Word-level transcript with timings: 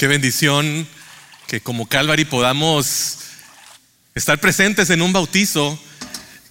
Qué 0.00 0.08
bendición 0.08 0.88
que 1.46 1.60
como 1.60 1.86
Calvary 1.86 2.24
podamos 2.24 3.18
estar 4.14 4.40
presentes 4.40 4.88
en 4.88 5.02
un 5.02 5.12
bautizo. 5.12 5.78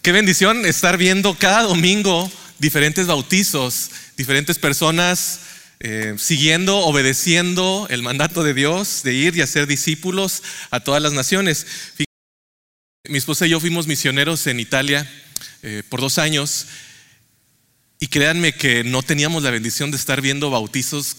Qué 0.04 0.12
bendición 0.12 0.68
estar 0.68 0.98
viendo 0.98 1.34
cada 1.34 1.64
domingo 1.64 2.32
diferentes 2.60 3.08
bautizos, 3.08 3.90
diferentes 4.18 4.60
personas 4.60 5.40
eh, 5.80 6.14
siguiendo, 6.20 6.78
obedeciendo 6.78 7.88
el 7.90 8.04
mandato 8.04 8.44
de 8.44 8.54
Dios 8.54 9.02
de 9.02 9.16
ir 9.16 9.36
y 9.36 9.42
hacer 9.42 9.66
discípulos 9.66 10.44
a 10.70 10.82
todas 10.82 11.02
las 11.02 11.14
naciones. 11.14 11.66
Mi 13.06 13.18
esposa 13.18 13.48
y 13.48 13.50
yo 13.50 13.60
fuimos 13.60 13.88
misioneros 13.88 14.46
en 14.46 14.60
Italia 14.60 15.10
eh, 15.64 15.82
por 15.90 16.02
dos 16.02 16.20
años 16.20 16.68
y 18.00 18.10
créanme 18.10 18.54
que 18.54 18.84
no 18.84 19.02
teníamos 19.02 19.42
la 19.42 19.50
bendición 19.50 19.90
de 19.90 19.98
estar 19.98 20.22
viendo 20.22 20.52
bautizos 20.52 21.16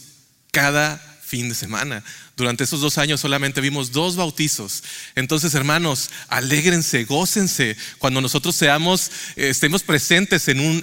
cada 0.53 1.10
fin 1.31 1.49
de 1.49 1.55
semana. 1.55 2.03
Durante 2.37 2.65
esos 2.65 2.81
dos 2.81 2.99
años 2.99 3.21
solamente 3.21 3.61
vimos 3.61 3.93
dos 3.93 4.17
bautizos. 4.17 4.83
Entonces, 5.15 5.55
hermanos, 5.55 6.11
alégrense, 6.27 7.05
gócense 7.05 7.77
cuando 7.99 8.21
nosotros 8.21 8.57
seamos, 8.57 9.11
eh, 9.37 9.49
estemos 9.49 9.85
presentes 9.85 10.49
en 10.49 10.59
un... 10.59 10.83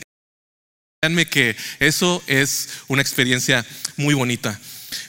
Créanme 1.01 1.27
que 1.27 1.55
eso 1.79 2.23
es 2.27 2.69
una 2.87 3.01
experiencia 3.01 3.65
muy 3.97 4.13
bonita. 4.13 4.57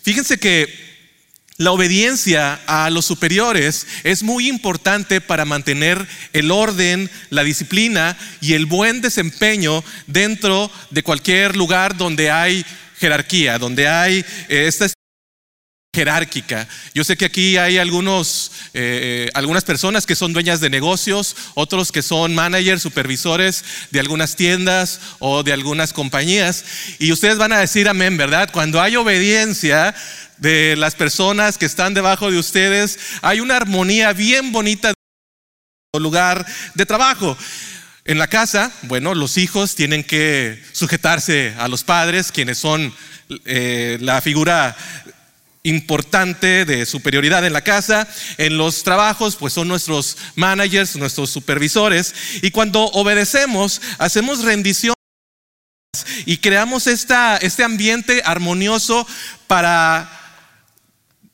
Fíjense 0.03 0.39
que 0.39 0.89
la 1.57 1.71
obediencia 1.71 2.61
a 2.67 2.91
los 2.91 3.05
superiores 3.05 3.87
es 4.03 4.23
muy 4.25 4.49
importante 4.49 5.21
para 5.21 5.45
mantener 5.45 6.05
el 6.33 6.51
orden, 6.51 7.09
la 7.31 7.45
disciplina 7.45 8.19
y 8.41 8.55
el 8.55 8.67
buen 8.67 9.01
desempeño 9.01 9.85
dentro 10.09 10.71
de 10.91 11.03
cualquier 11.05 11.57
lugar 11.57 11.97
donde 11.97 12.31
hay 12.31 12.65
jerarquía, 12.99 13.59
donde 13.59 13.89
hay 13.89 14.25
eh, 14.49 14.67
esta 14.67 14.87
jerárquica. 15.95 16.69
Yo 16.95 17.03
sé 17.03 17.17
que 17.17 17.25
aquí 17.25 17.57
hay 17.57 17.79
algunos, 17.79 18.53
eh, 18.75 19.29
algunas 19.35 19.65
personas 19.65 20.07
que 20.07 20.15
son 20.15 20.33
dueñas 20.33 20.61
de 20.61 20.71
negocios, 20.71 21.35
otros 21.55 21.93
que 21.93 22.03
son 22.03 22.35
managers, 22.35 22.83
supervisores 22.83 23.65
de 23.91 24.01
algunas 24.01 24.37
tiendas 24.37 25.01
o 25.19 25.43
de 25.43 25.53
algunas 25.53 25.93
compañías. 25.93 26.65
Y 26.99 27.11
ustedes 27.11 27.39
van 27.39 27.53
a 27.53 27.59
decir 27.59 27.89
amén, 27.89 28.17
¿verdad? 28.17 28.51
Cuando 28.53 28.81
hay 28.81 28.97
obediencia 28.97 29.95
de 30.37 30.77
las 30.77 30.95
personas 30.95 31.59
que 31.59 31.67
están 31.67 31.95
debajo 31.95 32.31
de 32.31 32.39
ustedes, 32.39 32.99
hay 33.23 33.41
una 33.41 33.57
armonía 33.57 34.13
bien 34.13 34.53
bonita 34.53 34.93
en 35.95 36.03
lugar 36.03 36.47
de 36.75 36.87
trabajo. 36.87 37.37
En 38.05 38.19
la 38.19 38.29
casa, 38.29 38.73
bueno, 38.83 39.15
los 39.15 39.37
hijos 39.37 39.75
tienen 39.75 40.05
que 40.05 40.63
sujetarse 40.73 41.55
a 41.59 41.67
los 41.69 41.83
padres, 41.83 42.31
quienes 42.31 42.59
son 42.59 42.95
eh, 43.45 43.99
la 44.01 44.21
figura 44.23 44.77
importante 45.63 46.65
de 46.65 46.87
superioridad 46.87 47.45
en 47.47 47.53
la 47.53 47.63
casa. 47.63 48.09
En 48.37 48.57
los 48.57 48.83
trabajos, 48.83 49.37
pues 49.37 49.53
son 49.53 49.69
nuestros 49.69 50.17
managers, 50.35 50.97
nuestros 50.97 51.31
supervisores. 51.31 52.15
Y 52.43 52.51
cuando 52.51 52.85
obedecemos, 52.87 53.81
hacemos 53.99 54.45
rendición 54.45 54.95
y 56.27 56.39
creamos 56.39 56.87
esta, 56.87 57.37
este 57.39 57.65
ambiente 57.65 58.23
armonioso 58.25 59.07
para 59.47 60.11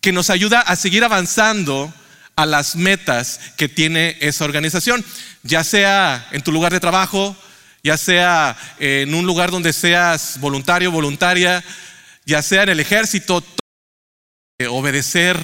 que 0.01 0.13
nos 0.13 0.31
ayuda 0.31 0.61
a 0.61 0.77
seguir 0.77 1.03
avanzando 1.03 1.93
a 2.37 2.47
las 2.47 2.77
metas 2.77 3.41
que 3.57 3.69
tiene 3.69 4.17
esa 4.21 4.45
organización, 4.45 5.05
ya 5.43 5.65
sea 5.65 6.29
en 6.33 6.43
tu 6.43 6.53
lugar 6.53 6.73
de 6.73 6.81
trabajo, 6.81 7.37
ya 7.83 7.97
sea 7.97 8.57
en 8.79 9.15
un 9.15 9.27
lugar 9.27 9.51
donde 9.51 9.73
seas 9.73 10.39
voluntario, 10.41 10.91
voluntaria, 10.91 11.65
ya 12.27 12.43
sea 12.43 12.65
en 12.65 12.71
el 12.71 12.81
ejército, 12.81 13.45
obedecer 14.69 15.37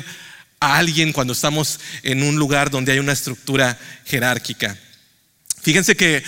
a 0.61 0.79
alguien 0.79 1.13
cuando 1.13 1.33
estamos 1.33 1.81
en 2.05 2.23
un 2.23 2.37
lugar 2.37 2.71
donde 2.71 2.93
hay 2.93 3.01
una 3.01 3.13
estructura 3.13 3.77
jerárquica. 4.05 4.79
Fíjense 5.63 5.97
que 5.97 6.23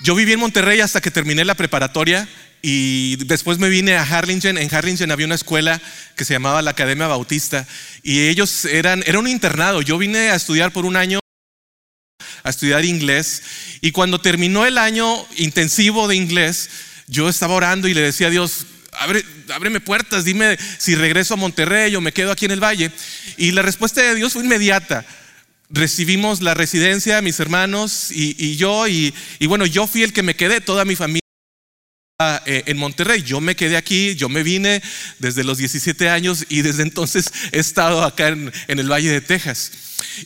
yo 0.00 0.14
viví 0.14 0.32
en 0.32 0.38
Monterrey 0.38 0.78
hasta 0.80 1.00
que 1.00 1.10
terminé 1.10 1.44
la 1.44 1.56
preparatoria 1.56 2.28
y 2.62 3.16
después 3.24 3.58
me 3.58 3.68
vine 3.68 3.96
a 3.96 4.02
Harlingen. 4.02 4.58
En 4.58 4.72
Harlingen 4.72 5.10
había 5.10 5.26
una 5.26 5.34
escuela 5.34 5.80
que 6.16 6.24
se 6.24 6.34
llamaba 6.34 6.62
la 6.62 6.70
Academia 6.70 7.08
Bautista 7.08 7.66
y 8.04 8.28
ellos 8.28 8.64
eran, 8.64 9.02
era 9.06 9.18
un 9.18 9.26
internado. 9.26 9.82
Yo 9.82 9.98
vine 9.98 10.30
a 10.30 10.36
estudiar 10.36 10.72
por 10.72 10.86
un 10.86 10.96
año 10.96 11.18
a 12.44 12.50
estudiar 12.50 12.84
inglés 12.84 13.42
y 13.80 13.90
cuando 13.90 14.20
terminó 14.20 14.66
el 14.66 14.78
año 14.78 15.26
intensivo 15.36 16.06
de 16.06 16.14
inglés, 16.14 16.70
yo 17.08 17.28
estaba 17.28 17.54
orando 17.54 17.88
y 17.88 17.94
le 17.94 18.02
decía 18.02 18.28
a 18.28 18.30
Dios, 18.30 18.66
Abre, 18.98 19.80
puertas, 19.80 20.24
dime 20.24 20.58
si 20.78 20.94
regreso 20.94 21.34
a 21.34 21.36
Monterrey 21.36 21.94
o 21.96 22.00
me 22.00 22.12
quedo 22.12 22.30
aquí 22.30 22.44
en 22.44 22.52
el 22.52 22.62
valle. 22.62 22.90
Y 23.36 23.52
la 23.52 23.62
respuesta 23.62 24.02
de 24.02 24.14
Dios 24.14 24.32
fue 24.32 24.44
inmediata. 24.44 25.04
Recibimos 25.70 26.42
la 26.42 26.54
residencia, 26.54 27.20
mis 27.22 27.40
hermanos 27.40 28.10
y, 28.10 28.56
yo, 28.56 28.86
y, 28.86 29.12
bueno, 29.46 29.66
yo 29.66 29.86
fui 29.86 30.02
el 30.02 30.12
que 30.12 30.22
me 30.22 30.36
quedé, 30.36 30.60
toda 30.60 30.84
mi 30.84 30.94
familia 30.94 31.20
eh, 32.46 32.62
en 32.66 32.76
Monterrey. 32.76 33.22
Yo 33.22 33.40
me 33.40 33.56
quedé 33.56 33.76
aquí, 33.76 34.14
yo 34.14 34.28
me 34.28 34.42
vine 34.42 34.82
desde 35.18 35.42
los 35.42 35.58
17 35.58 36.08
años 36.08 36.44
y 36.48 36.62
desde 36.62 36.82
entonces 36.82 37.32
he 37.50 37.58
estado 37.58 38.04
acá 38.04 38.28
en, 38.28 38.52
el 38.68 38.90
Valle 38.90 39.10
de 39.10 39.20
Texas. 39.20 39.72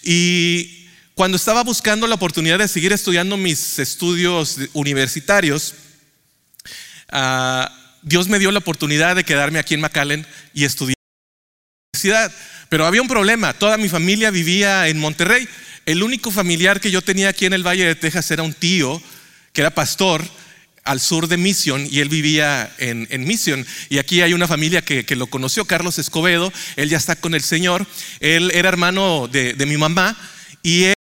Y 0.03 0.89
cuando 1.15 1.37
estaba 1.37 1.65
buscando 1.65 2.07
la 2.07 2.17
oportunidad 2.17 2.59
de 2.59 2.69
seguir 2.69 2.93
estudiando 2.93 3.37
mis 3.37 3.79
estudios 3.79 4.59
universitarios, 4.75 5.75
uh, 7.13 7.78
Dios 8.03 8.29
me 8.29 8.39
dio 8.39 8.51
la 8.51 8.59
oportunidad 8.59 9.17
de 9.17 9.25
quedarme 9.25 9.59
aquí 9.59 9.75
en 9.75 9.81
McAllen 9.81 10.27
y 10.55 10.65
estudiar 10.65 10.95
en 10.97 12.01
la 12.05 12.11
universidad. 12.11 12.33
Pero 12.69 12.87
había 12.87 13.03
un 13.03 13.09
problema, 13.09 13.53
toda 13.53 13.77
mi 13.77 13.89
familia 13.89 14.31
vivía 14.31 14.89
en 14.89 14.99
Monterrey. 14.99 15.49
El 15.87 16.03
único 16.03 16.31
familiar 16.31 16.81
que 16.81 16.91
yo 16.91 17.03
tenía 17.03 17.31
aquí 17.31 17.47
en 17.47 17.55
el 17.55 17.67
Valle 17.67 17.85
de 17.85 17.95
Texas 17.95 18.31
era 18.31 18.43
un 18.43 18.53
tío 18.53 19.03
que 19.53 19.63
era 19.63 19.71
pastor 19.71 20.25
al 20.85 21.01
sur 21.01 21.29
de 21.29 21.37
Mission 21.37 21.87
y 21.91 22.01
él 22.01 22.09
vivía 22.09 22.73
en, 22.79 23.07
en 23.11 23.27
Mission. 23.27 23.67
Y 23.89 23.99
aquí 23.99 24.23
hay 24.23 24.33
una 24.33 24.49
familia 24.49 24.83
que, 24.83 25.05
lo 25.17 25.27
conoció, 25.27 25.65
Carlos 25.65 25.99
Escobedo, 25.99 26.53
él 26.77 26.89
ya 26.89 26.97
está 26.97 27.17
con 27.17 27.35
el 27.35 27.43
Señor, 27.43 27.87
él 28.21 28.51
era 28.55 28.69
hermano 28.69 29.29
de, 29.29 29.53
de 29.53 29.67
mi 29.67 29.77
mamá 29.77 30.17
y 30.63 30.85
él 30.85 30.98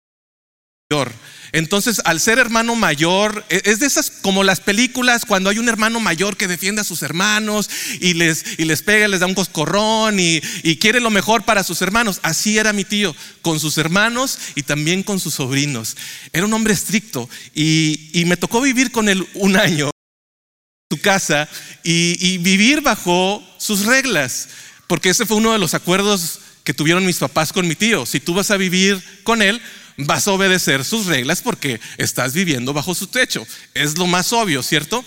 entonces, 1.55 2.01
al 2.03 2.19
ser 2.19 2.37
hermano 2.37 2.75
mayor, 2.75 3.45
e, 3.47 3.61
es 3.63 3.79
de 3.79 3.85
esas 3.85 4.11
como 4.11 4.43
las 4.43 4.59
películas 4.59 5.23
cuando 5.23 5.49
hay 5.49 5.57
un 5.57 5.69
hermano 5.69 6.01
mayor 6.01 6.35
que 6.35 6.49
defiende 6.49 6.81
a 6.81 6.83
sus 6.83 7.01
hermanos 7.01 7.69
y 8.01 8.13
les, 8.13 8.59
y 8.59 8.65
les 8.65 8.81
pega, 8.81 9.07
les 9.07 9.21
da 9.21 9.25
un 9.25 9.35
coscorrón 9.35 10.19
y, 10.19 10.41
quiere 10.81 10.99
lo 10.99 11.09
mejor 11.09 11.43
para 11.43 11.63
sus 11.63 11.81
hermanos. 11.81 12.19
Así 12.23 12.57
era 12.57 12.73
mi 12.73 12.83
tío, 12.83 13.15
con 13.41 13.61
sus 13.61 13.77
hermanos 13.77 14.37
y 14.55 14.63
también 14.63 15.01
con 15.01 15.17
sus 15.21 15.35
sobrinos. 15.35 15.95
Era 16.33 16.45
un 16.45 16.53
hombre 16.53 16.73
estricto 16.73 17.29
y, 17.53 18.21
me 18.25 18.35
tocó 18.35 18.59
vivir 18.59 18.91
con 18.91 19.07
él 19.07 19.25
un 19.35 19.55
año 19.55 19.85
en 19.85 20.97
su 20.97 21.01
casa 21.01 21.47
y, 21.85 22.17
y 22.19 22.37
vivir 22.37 22.81
bajo 22.81 23.41
sus 23.57 23.85
reglas, 23.85 24.49
porque 24.87 25.11
ese 25.11 25.25
fue 25.25 25.37
uno 25.37 25.53
de 25.53 25.59
los 25.59 25.73
acuerdos 25.73 26.41
que 26.65 26.73
tuvieron 26.73 27.05
mis 27.05 27.19
papás 27.19 27.53
con 27.53 27.65
mi 27.65 27.75
tío. 27.75 28.05
Si 28.05 28.19
tú 28.19 28.33
vas 28.33 28.51
a 28.51 28.57
vivir 28.57 29.01
con 29.23 29.41
él, 29.41 29.61
vas 29.97 30.27
a 30.27 30.31
obedecer 30.31 30.83
sus 30.83 31.05
reglas 31.05 31.41
porque 31.41 31.79
estás 31.97 32.33
viviendo 32.33 32.73
bajo 32.73 32.93
su 32.95 33.07
techo. 33.07 33.45
Es 33.73 33.97
lo 33.97 34.07
más 34.07 34.33
obvio, 34.33 34.63
¿cierto? 34.63 35.03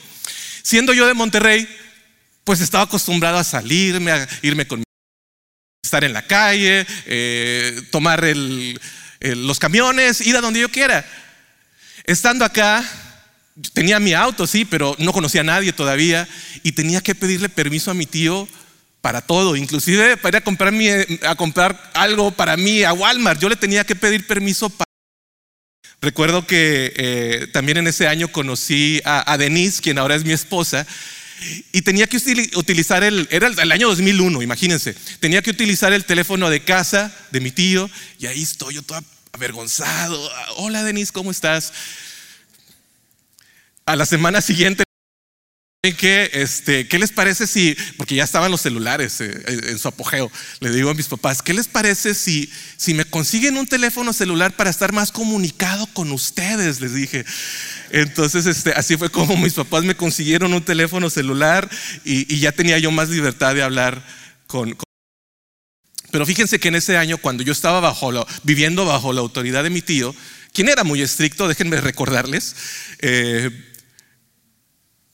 Siendo 0.63 0.93
yo 0.93 1.07
de 1.07 1.15
Monterrey, 1.15 1.69
pues 2.45 2.61
estaba 2.61 2.85
acostumbrado 2.85 3.39
a 3.39 3.45
salirme, 3.45 4.11
a 4.11 4.29
irme 4.43 4.67
con 4.67 4.83
estar 5.83 6.05
en 6.05 6.13
la 6.13 6.27
calle, 6.27 6.87
eh, 7.07 7.83
tomar 7.91 8.25
los 9.21 9.59
camiones, 9.59 10.21
ir 10.21 10.37
a 10.37 10.41
donde 10.41 10.61
yo 10.61 10.69
quiera. 10.69 11.05
Estando 12.05 12.45
acá, 12.45 12.85
tenía 13.73 14.01
mi 14.01 14.15
auto, 14.15 14.47
sí, 14.47 14.65
pero 14.65 14.95
no 14.99 15.13
conocía 15.13 15.43
a 15.43 15.45
nadie 15.45 15.73
todavía 15.73 16.29
y 16.63 16.73
tenía 16.73 17.01
que 17.01 17.15
pedirle 17.15 17.49
permiso 17.49 17.91
a 17.91 17.95
mi 17.95 18.07
tío 18.07 18.49
para 19.01 19.21
todo, 19.21 19.57
inclusive 19.57 20.17
para 20.17 20.37
ir 20.39 20.43
a 20.43 20.45
comprar, 20.45 20.75
a 21.27 21.35
comprar 21.35 21.91
algo 21.95 22.31
para 22.31 22.57
mí 22.57 22.83
a 22.83 22.93
Walmart. 22.93 23.41
Yo 23.41 23.49
le 23.49 23.57
tenía 23.57 23.85
que 23.85 23.97
pedir 23.97 24.27
permiso 24.27 24.69
para... 24.71 24.88
Recuerdo 26.01 26.47
que 26.47 26.93
eh, 26.97 27.49
también 27.53 27.79
en 27.79 27.89
ese 27.89 28.07
año 28.07 28.29
conocí 28.29 29.01
a, 29.05 29.37
Denise, 29.37 29.83
quien 29.83 29.99
ahora 29.99 30.15
es 30.15 30.25
mi 30.25 30.33
esposa, 30.33 30.87
y 31.73 31.83
tenía 31.83 32.07
que 32.07 32.19
utilizar 32.55 33.03
el, 33.03 33.29
era 33.31 33.49
el 33.49 33.73
año 33.73 33.89
2001, 33.89 34.43
imagínense, 34.43 34.95
tenía 35.21 35.43
que 35.43 35.51
utilizar 35.51 35.93
el 35.93 36.05
teléfono 36.05 36.51
de 36.51 36.61
casa 36.61 37.13
de 37.31 37.41
mi 37.41 37.51
tío, 37.51 37.91
y 38.19 38.27
ahí 38.27 38.43
estoy 38.43 38.75
yo 38.75 38.83
todo 38.83 39.03
avergonzado. 39.33 40.31
Hola 40.57 40.85
Denise, 40.85 41.13
¿cómo 41.13 41.33
estás? 41.33 41.73
A 43.85 43.97
la 43.97 44.07
semana 44.07 44.41
siguiente 44.41 44.88
este, 45.81 46.89
¿qué 46.89 46.99
les 46.99 47.13
parece 47.13 47.47
si, 47.47 47.77
porque 47.97 48.17
ya 48.17 48.25
estaban 48.25 48.51
los 48.51 48.63
celulares 48.63 49.21
eh, 49.21 49.45
en 49.47 49.79
su 49.79 49.87
apogeo, 49.87 50.29
le 50.59 50.71
digo 50.71 50.91
a 50.91 50.95
mis 50.95 51.07
papás, 51.07 51.41
¿qué 51.41 51.55
les 51.55 51.69
parece 51.69 52.15
si, 52.15 52.51
me 52.95 53.05
consiguen 53.05 53.57
un 53.57 53.67
teléfono 53.67 54.13
celular 54.13 54.57
para 54.57 54.71
estar 54.71 54.93
más 54.93 55.13
comunicado 55.13 55.87
con 55.93 56.11
ustedes? 56.11 56.81
Les 56.81 56.95
dije. 56.95 57.25
Entonces, 57.93 58.47
este, 58.47 58.73
así 58.73 58.97
fue 58.97 59.09
como 59.09 59.37
mis 59.37 59.55
papás 59.55 59.85
me 59.85 59.95
consiguieron 59.95 60.53
un 60.53 60.65
teléfono 60.65 61.11
celular 61.11 61.71
y, 62.05 62.39
ya 62.41 62.51
tenía 62.51 62.79
yo 62.79 62.91
más 62.91 63.11
libertad 63.11 63.55
de 63.55 63.63
hablar 63.63 64.05
con, 64.49 64.77
Pero 66.11 66.27
fíjense 66.27 66.59
que 66.59 66.69
en 66.69 66.75
ese 66.75 66.97
año, 66.97 67.19
cuando 67.19 67.45
yo 67.45 67.53
estaba 67.53 67.79
bajo 67.79 68.27
viviendo 68.43 68.85
bajo 68.85 69.13
la 69.13 69.21
autoridad 69.21 69.63
de 69.63 69.71
mi 69.71 69.81
tío, 69.81 70.13
quien 70.53 70.69
era 70.69 70.83
muy 70.83 71.03
estricto, 71.03 71.47
déjenme 71.47 71.81
recordarles, 71.81 72.57
eh, 72.99 73.68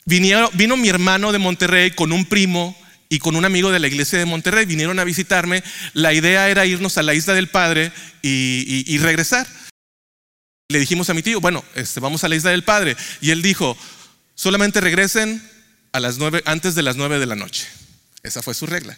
vino 0.05 0.77
mi 0.77 0.89
hermano 0.89 1.33
de 1.33 1.39
Monterrey 1.39 1.91
con 1.93 2.13
un 2.13 2.27
primo 2.27 2.77
y 3.09 3.19
con 3.19 3.37
un 3.37 3.45
amigo 3.45 3.71
de 3.71 3.79
la 3.79 3.87
iglesia 3.87 4.19
de 4.19 4.25
Monterrey, 4.25 4.67
vinieron 4.67 4.99
a 4.99 5.05
visitarme. 5.05 5.63
La 5.93 6.13
idea 6.13 6.49
era 6.49 6.67
irnos 6.67 6.99
a 6.99 7.03
la 7.03 7.15
isla 7.15 7.35
del 7.35 7.49
Padre 7.49 7.93
y, 8.23 8.99
regresar. 8.99 9.47
Le 10.69 10.79
dijimos 10.79 11.11
a 11.11 11.15
mi 11.15 11.23
tío, 11.23 11.41
bueno, 11.41 11.65
este, 11.75 12.01
vamos 12.01 12.25
a 12.25 12.29
la 12.29 12.37
isla 12.37 12.51
del 12.51 12.65
Padre. 12.65 12.97
Y 13.21 13.31
él 13.31 13.43
dijo, 13.43 13.77
solamente 14.35 14.81
regresen 14.81 15.49
antes 16.45 16.75
de 16.75 16.83
las 16.83 16.97
nueve 16.97 17.19
de 17.19 17.27
la 17.27 17.37
noche. 17.37 17.69
Esa 18.23 18.43
fue 18.43 18.55
su 18.55 18.67
regla. 18.67 18.97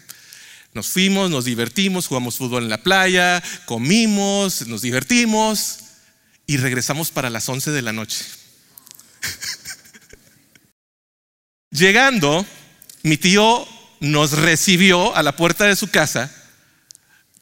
Nos 0.72 0.88
fuimos, 0.88 1.30
nos 1.30 1.44
divertimos, 1.44 2.06
jugamos 2.06 2.36
fútbol 2.36 2.64
en 2.64 2.70
la 2.70 2.82
playa, 2.82 3.42
comimos, 3.64 4.66
nos 4.66 4.82
divertimos 4.82 5.78
y 6.46 6.58
regresamos 6.58 7.10
para 7.10 7.30
las 7.30 7.48
once 7.48 7.70
de 7.70 7.82
la 7.82 7.92
noche. 7.92 8.24
Llegando, 11.76 12.46
mi 13.02 13.18
tío 13.18 13.68
nos 14.00 14.32
recibió 14.32 15.14
a 15.14 15.22
la 15.22 15.36
puerta 15.36 15.66
de 15.66 15.76
su 15.76 15.88
casa, 15.88 16.34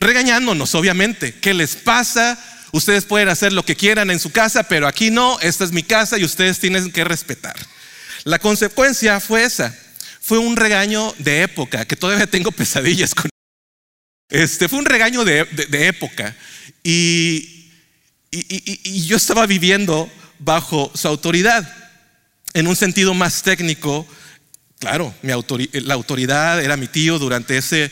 regañándonos, 0.00 0.74
obviamente. 0.74 1.34
¿Qué 1.38 1.54
les 1.54 1.76
pasa? 1.76 2.36
Ustedes 2.72 3.04
pueden 3.04 3.28
hacer 3.28 3.52
lo 3.52 3.64
que 3.64 3.76
quieran 3.76 4.10
en 4.10 4.18
su 4.18 4.32
casa, 4.32 4.64
pero 4.64 4.88
aquí 4.88 5.12
no, 5.12 5.38
esta 5.38 5.62
es 5.62 5.70
mi 5.70 5.84
casa 5.84 6.18
y 6.18 6.24
ustedes 6.24 6.58
tienen 6.58 6.90
que 6.90 7.04
respetar. 7.04 7.54
La 8.24 8.40
consecuencia 8.40 9.20
fue 9.20 9.44
esa. 9.44 9.72
Fue 10.20 10.38
un 10.38 10.56
regaño 10.56 11.14
de 11.18 11.42
época, 11.42 11.84
que 11.84 11.94
todavía 11.94 12.26
tengo 12.26 12.50
pesadillas 12.50 13.14
con. 13.14 13.30
Este 14.30 14.68
fue 14.68 14.80
un 14.80 14.86
regaño 14.86 15.24
de, 15.24 15.46
época. 15.70 16.34
Y, 16.82 17.70
y 18.32 19.06
yo 19.06 19.16
estaba 19.16 19.46
viviendo 19.46 20.10
bajo 20.40 20.90
su 20.92 21.06
autoridad. 21.06 21.72
En 22.52 22.66
un 22.66 22.74
sentido 22.74 23.14
más 23.14 23.42
técnico, 23.42 24.08
Claro, 24.78 25.14
la 25.22 25.94
autoridad 25.94 26.62
era 26.62 26.76
mi 26.76 26.88
tío 26.88 27.18
durante 27.18 27.56
ese 27.56 27.90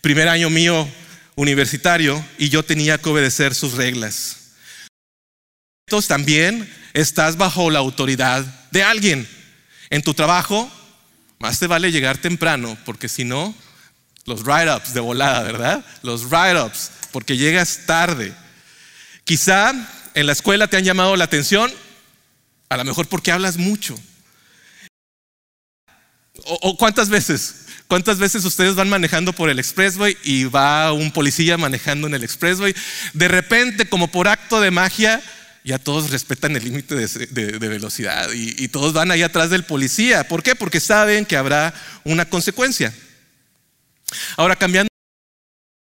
primer 0.00 0.28
año 0.28 0.50
mío 0.50 0.88
universitario 1.36 2.24
y 2.38 2.48
yo 2.48 2.64
tenía 2.64 2.98
que 2.98 3.08
obedecer 3.08 3.54
sus 3.54 3.74
reglas. 3.74 4.38
Entonces 5.86 6.08
también 6.08 6.72
estás 6.94 7.36
bajo 7.36 7.70
la 7.70 7.78
autoridad 7.78 8.44
de 8.70 8.82
alguien. 8.82 9.28
En 9.90 10.02
tu 10.02 10.14
trabajo, 10.14 10.70
más 11.38 11.58
te 11.58 11.66
vale 11.66 11.92
llegar 11.92 12.18
temprano, 12.18 12.78
porque 12.84 13.08
si 13.08 13.24
no, 13.24 13.54
los 14.24 14.42
write-ups 14.44 14.94
de 14.94 15.00
volada, 15.00 15.42
¿verdad? 15.42 15.84
Los 16.02 16.30
write-ups, 16.30 16.90
porque 17.10 17.36
llegas 17.36 17.80
tarde. 17.86 18.32
Quizá 19.24 19.72
en 20.14 20.26
la 20.26 20.32
escuela 20.32 20.68
te 20.68 20.76
han 20.76 20.84
llamado 20.84 21.16
la 21.16 21.24
atención, 21.24 21.70
a 22.68 22.76
lo 22.76 22.84
mejor 22.84 23.06
porque 23.06 23.32
hablas 23.32 23.56
mucho. 23.56 23.98
O, 26.44 26.76
cuántas 26.76 27.08
veces, 27.10 27.66
cuántas 27.88 28.18
veces 28.18 28.44
ustedes 28.44 28.74
van 28.74 28.88
manejando 28.88 29.32
por 29.32 29.50
el 29.50 29.58
expressway 29.58 30.16
y 30.24 30.44
va 30.44 30.92
un 30.92 31.12
policía 31.12 31.58
manejando 31.58 32.06
en 32.06 32.14
el 32.14 32.24
expressway. 32.24 32.74
De 33.12 33.28
repente, 33.28 33.88
como 33.88 34.08
por 34.08 34.28
acto 34.28 34.60
de 34.60 34.70
magia, 34.70 35.22
ya 35.64 35.78
todos 35.78 36.10
respetan 36.10 36.56
el 36.56 36.64
límite 36.64 36.94
de, 36.94 37.58
velocidad 37.58 38.30
y, 38.32 38.66
todos 38.68 38.92
van 38.92 39.10
ahí 39.10 39.22
atrás 39.22 39.50
del 39.50 39.64
policía. 39.64 40.26
¿Por 40.26 40.42
qué? 40.42 40.56
Porque 40.56 40.80
saben 40.80 41.24
que 41.24 41.36
habrá 41.36 41.72
una 42.04 42.24
consecuencia. 42.24 42.92
Ahora, 44.36 44.56
cambiando 44.56 44.88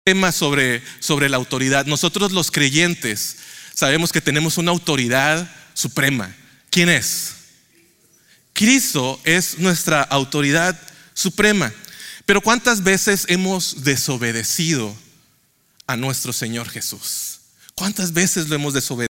el 0.05 0.13
tema 0.13 0.31
sobre, 0.31 0.83
sobre 0.99 1.29
la 1.29 1.37
autoridad, 1.37 1.85
nosotros 1.85 2.31
los 2.31 2.51
creyentes 2.51 3.37
sabemos 3.73 4.11
que 4.11 4.21
tenemos 4.21 4.57
una 4.57 4.71
autoridad 4.71 5.49
suprema. 5.73 6.35
¿Quién 6.69 6.89
es? 6.89 7.40
Cristo 8.61 9.19
es 9.23 9.57
nuestra 9.57 10.03
autoridad 10.03 10.79
suprema. 11.15 11.73
Pero 12.27 12.41
¿cuántas 12.41 12.83
veces 12.83 13.25
hemos 13.27 13.83
desobedecido 13.83 14.95
a 15.87 15.97
nuestro 15.97 16.31
Señor 16.31 16.69
Jesús? 16.69 17.39
¿Cuántas 17.73 18.13
veces 18.13 18.49
lo 18.49 18.53
hemos 18.53 18.75
desobedecido? 18.75 19.07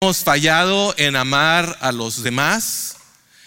Hemos 0.00 0.24
fallado 0.24 0.94
en 0.96 1.16
amar 1.16 1.76
a 1.82 1.92
los 1.92 2.22
demás, 2.22 2.96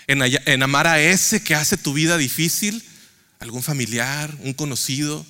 en, 0.05 0.21
en 0.21 0.61
amar 0.61 0.85
a 0.85 1.01
ese 1.01 1.43
que 1.43 1.55
hace 1.55 1.75
tu 1.75 1.93
vida 1.93 2.15
difícil, 2.15 2.87
algún 3.39 3.63
familiar, 3.63 4.31
un 4.41 4.53
conocido. 4.53 5.25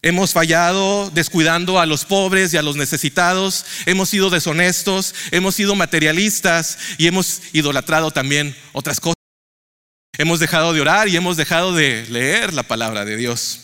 Hemos 0.00 0.32
fallado 0.32 1.10
descuidando 1.10 1.80
a 1.80 1.86
los 1.86 2.04
pobres 2.04 2.54
y 2.54 2.56
a 2.56 2.62
los 2.62 2.76
necesitados, 2.76 3.64
hemos 3.84 4.08
sido 4.08 4.30
deshonestos, 4.30 5.14
hemos 5.32 5.56
sido 5.56 5.74
materialistas 5.74 6.78
y 6.98 7.08
hemos 7.08 7.42
idolatrado 7.52 8.12
también 8.12 8.56
otras 8.72 9.00
cosas. 9.00 9.16
Hemos 10.16 10.38
dejado 10.38 10.72
de 10.72 10.80
orar 10.80 11.08
y 11.08 11.16
hemos 11.16 11.36
dejado 11.36 11.72
de 11.74 12.06
leer 12.10 12.54
la 12.54 12.62
palabra 12.62 13.04
de 13.04 13.16
Dios. 13.16 13.60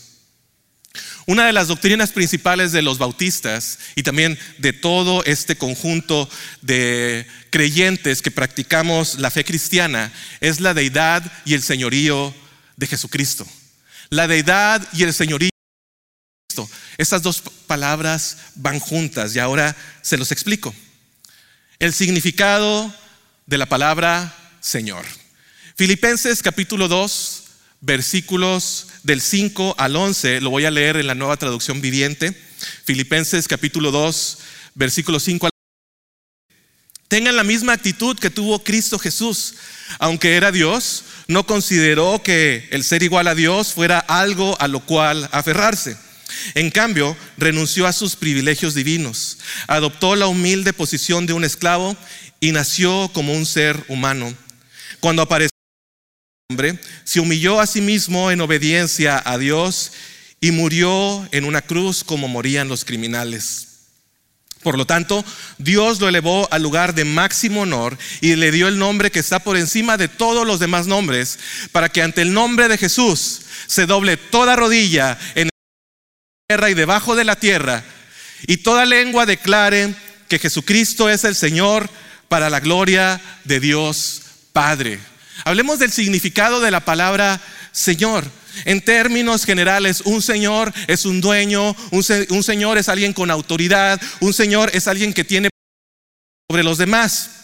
Una 1.27 1.47
de 1.47 1.53
las 1.53 1.69
doctrinas 1.69 2.13
principales 2.13 2.73
de 2.73 2.83
los 2.83 2.99
bautistas 2.99 3.79
y 3.95 4.03
también 4.03 4.39
de 4.59 4.73
todo 4.73 5.25
este 5.25 5.57
conjunto 5.57 6.29
de 6.61 7.27
creyentes 7.51 8.23
que 8.23 8.31
practicamos 8.31 9.19
la 9.19 9.31
fe 9.31 9.45
cristiana 9.45 10.13
es 10.41 10.61
la 10.61 10.75
deidad 10.75 11.23
y 11.45 11.55
el 11.55 11.63
señorío 11.63 12.35
de 12.77 12.87
Jesucristo. 12.89 13.47
La 14.11 14.29
deidad 14.29 14.87
y 14.93 15.05
el 15.05 15.15
señorío 15.15 15.54
estas 16.99 17.23
dos 17.23 17.43
palabras 17.67 18.39
van 18.55 18.81
juntas 18.81 19.35
y 19.35 19.39
ahora 19.39 19.77
se 20.03 20.17
los 20.17 20.33
explico. 20.33 20.75
El 21.79 21.93
significado 21.93 22.95
de 23.47 23.59
la 23.59 23.67
palabra 23.67 24.35
Señor. 24.61 25.05
Filipenses 25.77 26.43
capítulo 26.43 26.89
2, 26.89 27.43
versículos 27.81 28.87
del 29.03 29.21
5 29.21 29.75
al 29.77 29.97
11, 29.97 30.41
lo 30.41 30.51
voy 30.51 30.65
a 30.65 30.71
leer 30.71 30.97
en 30.97 31.07
la 31.07 31.15
nueva 31.15 31.37
traducción 31.37 31.81
viviente. 31.81 32.35
Filipenses 32.85 33.49
capítulo 33.49 33.91
2, 33.91 34.39
versículos 34.75 35.25
5 35.25 35.47
al 35.47 35.51
11. 35.51 37.09
Tengan 37.09 37.37
la 37.37 37.45
misma 37.45 37.75
actitud 37.75 38.19
que 38.19 38.31
tuvo 38.31 38.65
Cristo 38.65 38.99
Jesús. 38.99 39.57
Aunque 39.99 40.37
era 40.37 40.51
Dios, 40.51 41.05
no 41.29 41.45
consideró 41.45 42.23
que 42.23 42.69
el 42.71 42.85
ser 42.85 43.03
igual 43.03 43.29
a 43.29 43.35
Dios 43.35 43.75
fuera 43.75 43.99
algo 43.99 44.57
a 44.61 44.69
lo 44.69 44.81
cual 44.81 45.29
aferrarse 45.33 45.97
en 46.55 46.71
cambio, 46.71 47.17
renunció 47.37 47.87
a 47.87 47.93
sus 47.93 48.17
privilegios 48.17 48.75
divinos, 48.75 49.39
adoptó 49.67 50.17
la 50.17 50.27
humilde 50.27 50.73
posición 50.73 51.27
de 51.27 51.33
un 51.33 51.45
esclavo 51.45 51.97
y 52.41 52.53
nació 52.53 53.11
como 53.13 53.33
un 53.33 53.47
ser 53.47 53.83
humano. 53.89 54.33
Cuando 55.01 55.23
apareció 55.23 55.51
hombre, 56.51 56.79
se 57.05 57.21
humilló 57.21 57.61
a 57.61 57.67
sí 57.67 57.81
mismo 57.81 58.31
en 58.31 58.41
obediencia 58.41 59.23
a 59.25 59.39
Dios 59.39 59.93
y 60.41 60.51
murió 60.51 61.27
en 61.33 61.45
una 61.45 61.63
cruz 61.63 62.05
como 62.05 62.29
morían 62.29 62.69
los 62.69 62.85
criminales. 62.85 63.69
Por 64.65 64.79
lo 64.79 64.87
tanto, 64.87 65.23
Dios 65.59 66.01
lo 66.01 66.09
elevó 66.09 66.49
al 66.51 66.63
lugar 66.63 66.95
de 66.95 67.05
máximo 67.05 67.61
honor 67.61 67.99
y 68.23 68.35
le 68.35 68.51
dio 68.51 68.67
el 68.67 68.79
nombre 68.79 69.11
que 69.11 69.19
está 69.19 69.39
por 69.39 69.59
encima 69.59 69.99
de 69.99 70.09
todos 70.09 70.47
los 70.47 70.59
demás 70.59 70.87
nombres, 70.87 71.39
para 71.71 71.91
que 71.91 72.03
ante 72.03 72.23
el 72.23 72.33
nombre 72.33 72.69
de 72.69 72.79
Jesús 72.79 73.43
se 73.67 73.85
doble 73.85 74.17
toda 74.17 74.57
rodilla 74.57 75.19
en 75.35 75.51
y 76.47 76.75
debajo 76.75 77.17
de 77.17 77.25
la 77.25 77.37
tierra, 77.37 77.83
y 78.47 78.59
toda 78.59 78.85
lengua 78.85 79.25
declare 79.25 79.95
que 80.29 80.39
Jesucristo 80.39 81.09
es 81.09 81.25
el 81.25 81.35
Señor 81.35 81.89
para 82.29 82.51
la 82.51 82.61
gloria 82.61 83.19
de 83.45 83.61
Dios 83.61 84.21
Padre. 84.53 85.01
Hablemos 85.47 85.79
del 85.79 85.91
significado 85.91 86.61
de 86.61 86.71
la 86.71 86.81
palabra 86.81 87.41
Señor. 87.73 88.27
En 88.67 88.83
términos 88.83 89.47
generales, 89.47 90.03
un 90.05 90.21
Señor 90.21 90.71
es 90.87 91.07
un 91.07 91.23
dueño, 91.23 91.75
un, 91.91 92.05
un 92.29 92.43
Señor 92.43 92.77
es 92.77 92.91
alguien 92.91 93.15
con 93.15 93.31
autoridad, 93.31 93.99
un 94.21 94.35
Señor 94.35 94.71
es 94.75 94.87
alguien 94.87 95.15
que 95.15 95.25
tiene 95.25 95.49
sobre 96.51 96.63
los 96.63 96.77
demás. 96.77 97.44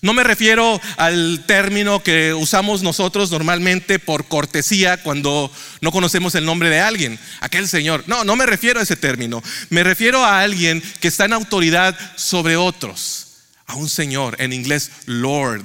No 0.00 0.14
me 0.14 0.24
refiero 0.24 0.80
al 0.96 1.44
término 1.46 2.02
que 2.02 2.32
usamos 2.32 2.82
nosotros 2.82 3.30
normalmente 3.30 3.98
por 3.98 4.26
cortesía 4.26 5.02
cuando 5.02 5.52
no 5.80 5.92
conocemos 5.92 6.34
el 6.34 6.44
nombre 6.44 6.70
de 6.70 6.80
alguien, 6.80 7.18
aquel 7.40 7.68
señor. 7.68 8.04
No, 8.06 8.24
no 8.24 8.36
me 8.36 8.46
refiero 8.46 8.80
a 8.80 8.82
ese 8.82 8.96
término. 8.96 9.42
Me 9.70 9.84
refiero 9.84 10.24
a 10.24 10.40
alguien 10.40 10.82
que 11.00 11.08
está 11.08 11.26
en 11.26 11.34
autoridad 11.34 11.96
sobre 12.16 12.56
otros, 12.56 13.26
a 13.66 13.74
un 13.74 13.88
señor, 13.88 14.36
en 14.40 14.52
inglés 14.52 14.90
Lord. 15.06 15.64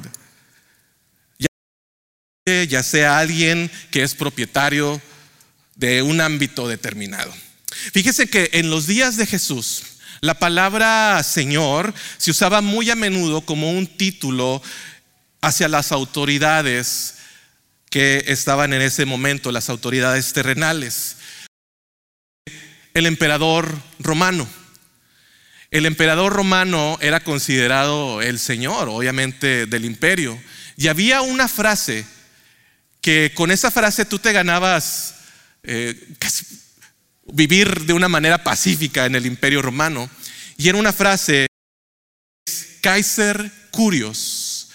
Ya 2.67 2.83
sea 2.83 3.19
alguien 3.19 3.71
que 3.91 4.03
es 4.03 4.13
propietario 4.15 5.01
de 5.75 6.01
un 6.01 6.19
ámbito 6.19 6.67
determinado. 6.67 7.33
Fíjese 7.93 8.27
que 8.27 8.49
en 8.53 8.69
los 8.69 8.87
días 8.87 9.15
de 9.15 9.25
Jesús, 9.25 9.83
la 10.21 10.35
palabra 10.35 11.21
Señor 11.23 11.93
se 12.17 12.29
usaba 12.29 12.61
muy 12.61 12.91
a 12.91 12.95
menudo 12.95 13.41
como 13.41 13.71
un 13.71 13.87
título 13.87 14.61
hacia 15.41 15.67
las 15.67 15.91
autoridades 15.91 17.15
que 17.89 18.23
estaban 18.27 18.71
en 18.73 18.83
ese 18.83 19.05
momento, 19.05 19.51
las 19.51 19.69
autoridades 19.69 20.31
terrenales. 20.31 21.17
el 22.93 23.05
emperador 23.05 23.73
romano. 23.99 24.47
El 25.71 25.85
emperador 25.85 26.33
romano 26.33 26.97
era 27.01 27.21
considerado 27.21 28.21
el 28.21 28.37
señor, 28.37 28.89
obviamente, 28.89 29.65
del 29.65 29.85
imperio. 29.85 30.37
Y 30.75 30.89
había 30.89 31.21
una 31.21 31.47
frase 31.47 32.05
que 32.99 33.31
con 33.33 33.49
esa 33.49 33.71
frase 33.71 34.03
tú 34.03 34.19
te 34.19 34.33
ganabas 34.33 35.15
eh, 35.63 35.95
vivir 37.31 37.85
de 37.85 37.93
una 37.93 38.09
manera 38.09 38.43
pacífica 38.43 39.05
en 39.05 39.15
el 39.15 39.25
imperio 39.25 39.61
romano. 39.61 40.09
Y 40.57 40.69
era 40.69 40.77
una 40.77 40.93
frase, 40.93 41.47
Kaiser 42.81 43.51
Curios. 43.71 44.69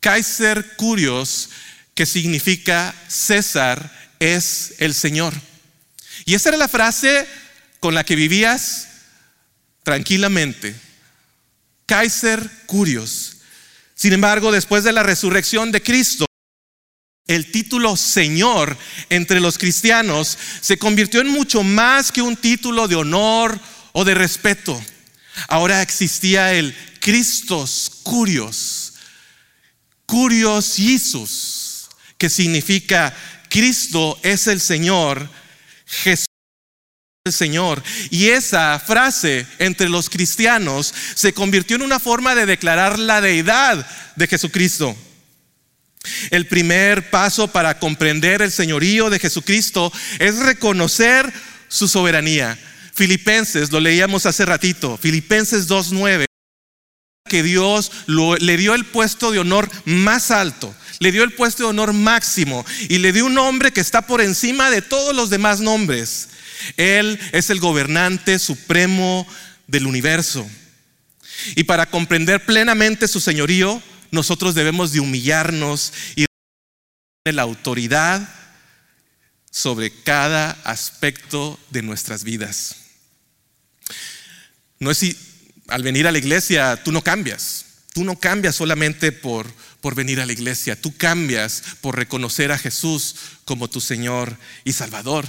Kaiser 0.00 0.76
Curios, 0.76 1.50
que 1.94 2.06
significa 2.06 2.94
César 3.08 3.90
es 4.18 4.74
el 4.78 4.94
Señor. 4.94 5.34
Y 6.24 6.34
esa 6.34 6.50
era 6.50 6.58
la 6.58 6.68
frase 6.68 7.26
con 7.80 7.94
la 7.94 8.04
que 8.04 8.16
vivías 8.16 8.88
tranquilamente. 9.82 10.74
Kaiser 11.86 12.48
Curios. 12.66 13.38
Sin 13.94 14.12
embargo, 14.12 14.52
después 14.52 14.84
de 14.84 14.92
la 14.92 15.02
resurrección 15.02 15.72
de 15.72 15.82
Cristo, 15.82 16.26
el 17.26 17.50
título 17.50 17.96
Señor 17.96 18.76
entre 19.08 19.40
los 19.40 19.58
cristianos 19.58 20.36
se 20.60 20.78
convirtió 20.78 21.20
en 21.20 21.28
mucho 21.28 21.62
más 21.62 22.10
que 22.10 22.22
un 22.22 22.36
título 22.36 22.88
de 22.88 22.96
honor 22.96 23.60
o 23.92 24.04
de 24.04 24.14
respeto. 24.14 24.80
Ahora 25.48 25.82
existía 25.82 26.52
el 26.52 26.74
Christos 27.00 28.00
Curios, 28.02 28.94
Curios 30.06 30.74
Jesus, 30.76 31.88
que 32.18 32.28
significa 32.28 33.14
Cristo 33.48 34.18
es 34.22 34.46
el 34.46 34.60
Señor, 34.60 35.28
Jesús 35.86 36.26
el 37.26 37.32
Señor. 37.34 37.82
Y 38.10 38.28
esa 38.28 38.78
frase 38.78 39.46
entre 39.58 39.88
los 39.88 40.08
cristianos 40.08 40.94
se 41.14 41.34
convirtió 41.34 41.76
en 41.76 41.82
una 41.82 42.00
forma 42.00 42.34
de 42.34 42.46
declarar 42.46 42.98
la 42.98 43.20
deidad 43.20 43.86
de 44.16 44.26
Jesucristo. 44.26 44.96
El 46.30 46.46
primer 46.46 47.10
paso 47.10 47.48
para 47.48 47.78
comprender 47.78 48.40
el 48.42 48.50
señorío 48.50 49.10
de 49.10 49.18
Jesucristo 49.18 49.92
es 50.18 50.38
reconocer 50.38 51.30
su 51.68 51.88
soberanía. 51.88 52.58
Filipenses, 52.94 53.70
lo 53.70 53.80
leíamos 53.80 54.26
hace 54.26 54.44
ratito, 54.44 54.98
Filipenses 55.00 55.68
2.9, 55.68 56.26
que 57.28 57.42
Dios 57.42 57.92
le 58.06 58.56
dio 58.56 58.74
el 58.74 58.84
puesto 58.84 59.30
de 59.30 59.38
honor 59.38 59.70
más 59.84 60.30
alto, 60.30 60.74
le 60.98 61.12
dio 61.12 61.22
el 61.22 61.32
puesto 61.32 61.62
de 61.62 61.70
honor 61.70 61.92
máximo 61.92 62.64
y 62.88 62.98
le 62.98 63.12
dio 63.12 63.26
un 63.26 63.34
nombre 63.34 63.72
que 63.72 63.80
está 63.80 64.06
por 64.06 64.20
encima 64.20 64.70
de 64.70 64.82
todos 64.82 65.14
los 65.14 65.30
demás 65.30 65.60
nombres. 65.60 66.28
Él 66.76 67.18
es 67.32 67.48
el 67.50 67.60
gobernante 67.60 68.38
supremo 68.38 69.26
del 69.66 69.86
universo. 69.86 70.46
Y 71.56 71.64
para 71.64 71.86
comprender 71.86 72.44
plenamente 72.44 73.08
su 73.08 73.20
señorío, 73.20 73.82
nosotros 74.10 74.54
debemos 74.54 74.92
de 74.92 75.00
humillarnos 75.00 75.92
y 76.16 76.26
la 77.24 77.42
autoridad 77.42 78.28
sobre 79.50 79.90
cada 80.02 80.52
aspecto 80.64 81.58
de 81.70 81.82
nuestras 81.82 82.24
vidas. 82.24 82.76
No 84.78 84.90
es 84.90 84.98
si 84.98 85.16
al 85.68 85.82
venir 85.82 86.06
a 86.06 86.12
la 86.12 86.18
iglesia 86.18 86.82
tú 86.82 86.92
no 86.92 87.02
cambias. 87.02 87.66
Tú 87.92 88.04
no 88.04 88.18
cambias 88.18 88.54
solamente 88.54 89.10
por, 89.12 89.52
por 89.80 89.94
venir 89.94 90.20
a 90.20 90.26
la 90.26 90.32
iglesia, 90.32 90.80
tú 90.80 90.96
cambias 90.96 91.62
por 91.80 91.96
reconocer 91.96 92.52
a 92.52 92.58
Jesús 92.58 93.16
como 93.44 93.68
tu 93.68 93.80
Señor 93.80 94.36
y 94.64 94.72
Salvador 94.72 95.28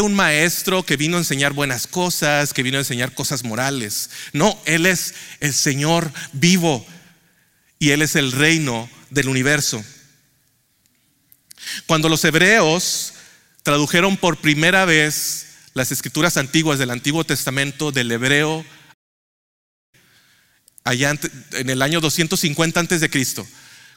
un 0.00 0.14
maestro 0.14 0.84
que 0.84 0.96
vino 0.96 1.16
a 1.16 1.20
enseñar 1.20 1.52
buenas 1.52 1.86
cosas, 1.86 2.52
que 2.52 2.62
vino 2.62 2.78
a 2.78 2.80
enseñar 2.80 3.14
cosas 3.14 3.44
morales. 3.44 4.10
No, 4.32 4.60
Él 4.64 4.86
es 4.86 5.14
el 5.40 5.54
Señor 5.54 6.10
vivo 6.32 6.86
y 7.78 7.90
Él 7.90 8.02
es 8.02 8.16
el 8.16 8.32
reino 8.32 8.88
del 9.10 9.28
universo. 9.28 9.84
Cuando 11.86 12.08
los 12.08 12.24
hebreos 12.24 13.14
tradujeron 13.62 14.16
por 14.16 14.38
primera 14.38 14.84
vez 14.84 15.46
las 15.74 15.92
escrituras 15.92 16.36
antiguas 16.36 16.78
del 16.78 16.90
Antiguo 16.90 17.24
Testamento 17.24 17.92
del 17.92 18.10
hebreo 18.10 18.64
allá 20.84 21.14
en 21.52 21.70
el 21.70 21.82
año 21.82 22.00
250 22.00 22.80
antes 22.80 23.00
de 23.00 23.10
Cristo, 23.10 23.46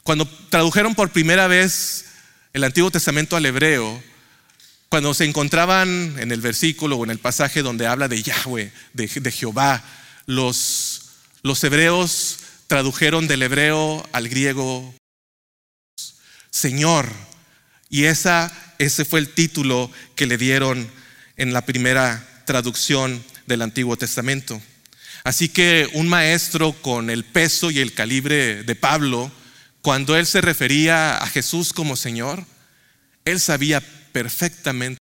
cuando 0.02 0.28
tradujeron 0.50 0.94
por 0.94 1.10
primera 1.10 1.46
vez 1.46 2.06
el 2.52 2.64
Antiguo 2.64 2.90
Testamento 2.90 3.36
al 3.36 3.46
hebreo, 3.46 4.02
cuando 4.92 5.14
se 5.14 5.24
encontraban 5.24 6.16
en 6.18 6.32
el 6.32 6.42
versículo 6.42 6.96
o 6.96 7.04
en 7.04 7.10
el 7.10 7.18
pasaje 7.18 7.62
donde 7.62 7.86
habla 7.86 8.08
de 8.08 8.22
Yahweh, 8.22 8.70
de, 8.92 9.08
Jehová, 9.08 9.82
los, 10.26 11.12
los 11.42 11.64
hebreos 11.64 12.40
tradujeron 12.66 13.26
del 13.26 13.42
hebreo 13.42 14.06
al 14.12 14.28
griego 14.28 14.94
Señor. 16.50 17.08
Y 17.88 18.04
esa, 18.04 18.52
ese 18.78 19.06
fue 19.06 19.20
el 19.20 19.30
título 19.30 19.90
que 20.14 20.26
le 20.26 20.36
dieron 20.36 20.86
en 21.38 21.54
la 21.54 21.64
primera 21.64 22.44
traducción 22.44 23.24
del 23.46 23.62
Antiguo 23.62 23.96
Testamento. 23.96 24.60
Así 25.24 25.48
que 25.48 25.88
un 25.94 26.06
maestro 26.06 26.74
con 26.82 27.08
el 27.08 27.24
peso 27.24 27.70
y 27.70 27.78
el 27.78 27.94
calibre 27.94 28.62
de 28.62 28.74
Pablo, 28.74 29.32
cuando 29.80 30.18
él 30.18 30.26
se 30.26 30.42
refería 30.42 31.16
a 31.16 31.26
Jesús 31.28 31.72
como 31.72 31.96
Señor, 31.96 32.44
él 33.24 33.40
sabía 33.40 33.82
perfectamente. 34.12 34.98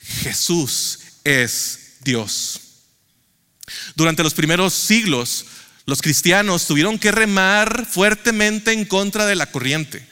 Jesús 0.00 0.98
es 1.24 1.96
Dios. 2.00 2.60
Durante 3.94 4.22
los 4.22 4.34
primeros 4.34 4.74
siglos, 4.74 5.46
los 5.86 6.02
cristianos 6.02 6.66
tuvieron 6.66 6.98
que 6.98 7.12
remar 7.12 7.86
fuertemente 7.86 8.72
en 8.72 8.84
contra 8.84 9.26
de 9.26 9.36
la 9.36 9.46
corriente. 9.46 10.06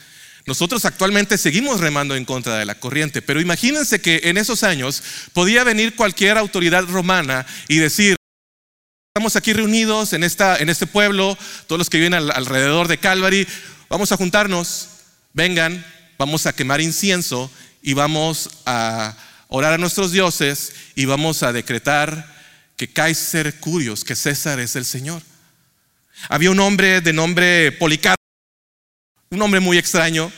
Nosotros 0.46 0.84
actualmente 0.84 1.38
seguimos 1.38 1.80
remando 1.80 2.16
en 2.16 2.24
contra 2.24 2.56
de 2.56 2.64
la 2.64 2.74
corriente, 2.74 3.22
pero 3.22 3.40
imagínense 3.40 4.00
que 4.00 4.22
en 4.24 4.38
esos 4.38 4.64
años 4.64 5.02
podía 5.32 5.64
venir 5.64 5.94
cualquier 5.94 6.38
autoridad 6.38 6.84
romana 6.84 7.46
y 7.68 7.76
decir, 7.76 8.16
estamos 9.14 9.36
aquí 9.36 9.52
reunidos 9.52 10.12
en, 10.12 10.24
esta, 10.24 10.56
en 10.56 10.68
este 10.68 10.86
pueblo, 10.86 11.36
todos 11.66 11.78
los 11.78 11.90
que 11.90 11.98
viven 11.98 12.14
alrededor 12.14 12.88
de 12.88 12.98
Calvary, 12.98 13.46
vamos 13.88 14.12
a 14.12 14.16
juntarnos, 14.16 14.88
vengan, 15.32 15.84
vamos 16.20 16.44
a 16.44 16.52
quemar 16.52 16.82
incienso 16.82 17.50
y 17.80 17.94
vamos 17.94 18.50
a 18.66 19.16
orar 19.48 19.72
a 19.72 19.78
nuestros 19.78 20.12
dioses 20.12 20.74
y 20.94 21.06
vamos 21.06 21.42
a 21.42 21.50
decretar 21.50 22.36
que 22.76 22.92
Kaiser 22.92 23.54
Curios, 23.54 24.04
que 24.04 24.14
César 24.14 24.60
es 24.60 24.76
el 24.76 24.84
Señor. 24.84 25.22
Había 26.28 26.50
un 26.50 26.60
hombre 26.60 27.00
de 27.00 27.14
nombre 27.14 27.72
Policarpo, 27.72 28.22
un 29.30 29.40
hombre 29.40 29.60
muy 29.60 29.78
extraño 29.78 30.30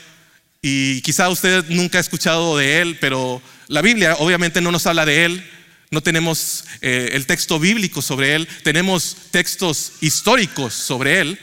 y 0.61 1.01
quizá 1.03 1.29
usted 1.29 1.65
nunca 1.69 1.99
ha 1.99 2.01
escuchado 2.01 2.59
de 2.59 2.81
él, 2.81 2.99
pero 3.01 3.43
la 3.67 3.83
Biblia 3.83 4.15
obviamente 4.21 4.61
no 4.61 4.71
nos 4.71 4.87
habla 4.87 5.05
de 5.05 5.25
él. 5.25 5.51
No 5.91 6.01
tenemos 6.01 6.65
eh, 6.81 7.11
el 7.15 7.27
texto 7.27 7.59
bíblico 7.59 8.03
sobre 8.03 8.37
él, 8.37 8.47
tenemos 8.63 9.17
textos 9.33 9.95
históricos 10.01 10.75
sobre 10.75 11.19
él. 11.19 11.41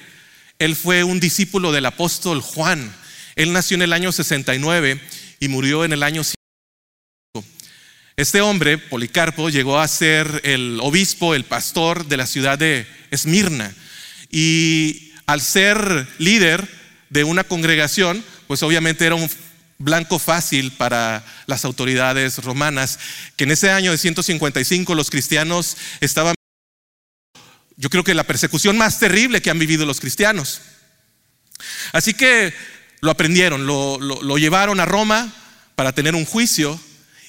Él 0.60 0.77
fue 0.77 1.03
un 1.03 1.19
discípulo 1.19 1.74
del 1.74 1.86
apóstol 1.86 2.39
Juan. 2.39 2.96
Él 3.39 3.53
nació 3.53 3.75
en 3.75 3.84
el 3.84 3.93
año 3.93 4.12
69 4.12 5.00
y 5.39 5.48
murió 5.48 5.86
en 5.86 5.93
el 5.93 6.03
año 6.03 6.25
5. 6.25 7.48
Este 8.17 8.41
hombre, 8.41 8.77
Policarpo, 8.77 9.50
llegó 9.50 9.79
a 9.79 9.88
ser 9.88 10.41
el 10.43 10.77
obispo, 10.81 11.34
el 11.34 11.46
pastor 11.46 12.05
de 12.05 12.17
la 12.17 12.27
ciudad 12.27 12.58
de 12.58 12.86
Esmirna. 13.12 13.74
Y 14.29 15.13
al 15.25 15.39
ser 15.39 16.05
líder 16.17 16.67
de 17.10 17.24
una 17.24 17.46
congregación, 17.46 18.25
pues 18.48 18.62
obviamente 18.62 19.05
era 19.05 19.15
un 19.15 19.31
blanco 19.77 20.19
fácil 20.19 20.74
para 20.74 21.24
las 21.46 21.63
autoridades 21.63 22.43
romanas, 22.43 23.00
que 23.38 23.46
en 23.46 23.51
ese 23.51 23.72
año 23.72 23.91
de 23.91 23.98
155 23.98 24.96
los 24.96 25.10
cristianos 25.10 25.77
estaban, 26.01 26.36
yo 27.77 27.89
creo 27.89 28.03
que 28.03 28.13
la 28.13 28.27
persecución 28.27 28.77
más 28.77 29.00
terrible 29.00 29.41
que 29.41 29.50
han 29.50 29.60
vivido 29.60 29.86
los 29.86 30.01
cristianos. 30.01 30.60
Así 31.93 32.13
que 32.13 32.53
lo 33.01 33.12
aprendieron, 33.12 33.65
lo, 33.65 34.38
llevaron 34.38 34.79
a 34.79 34.86
Roma 34.86 35.34
para 35.75 35.94
tener 35.94 36.15
un 36.15 36.25
juicio 36.25 36.79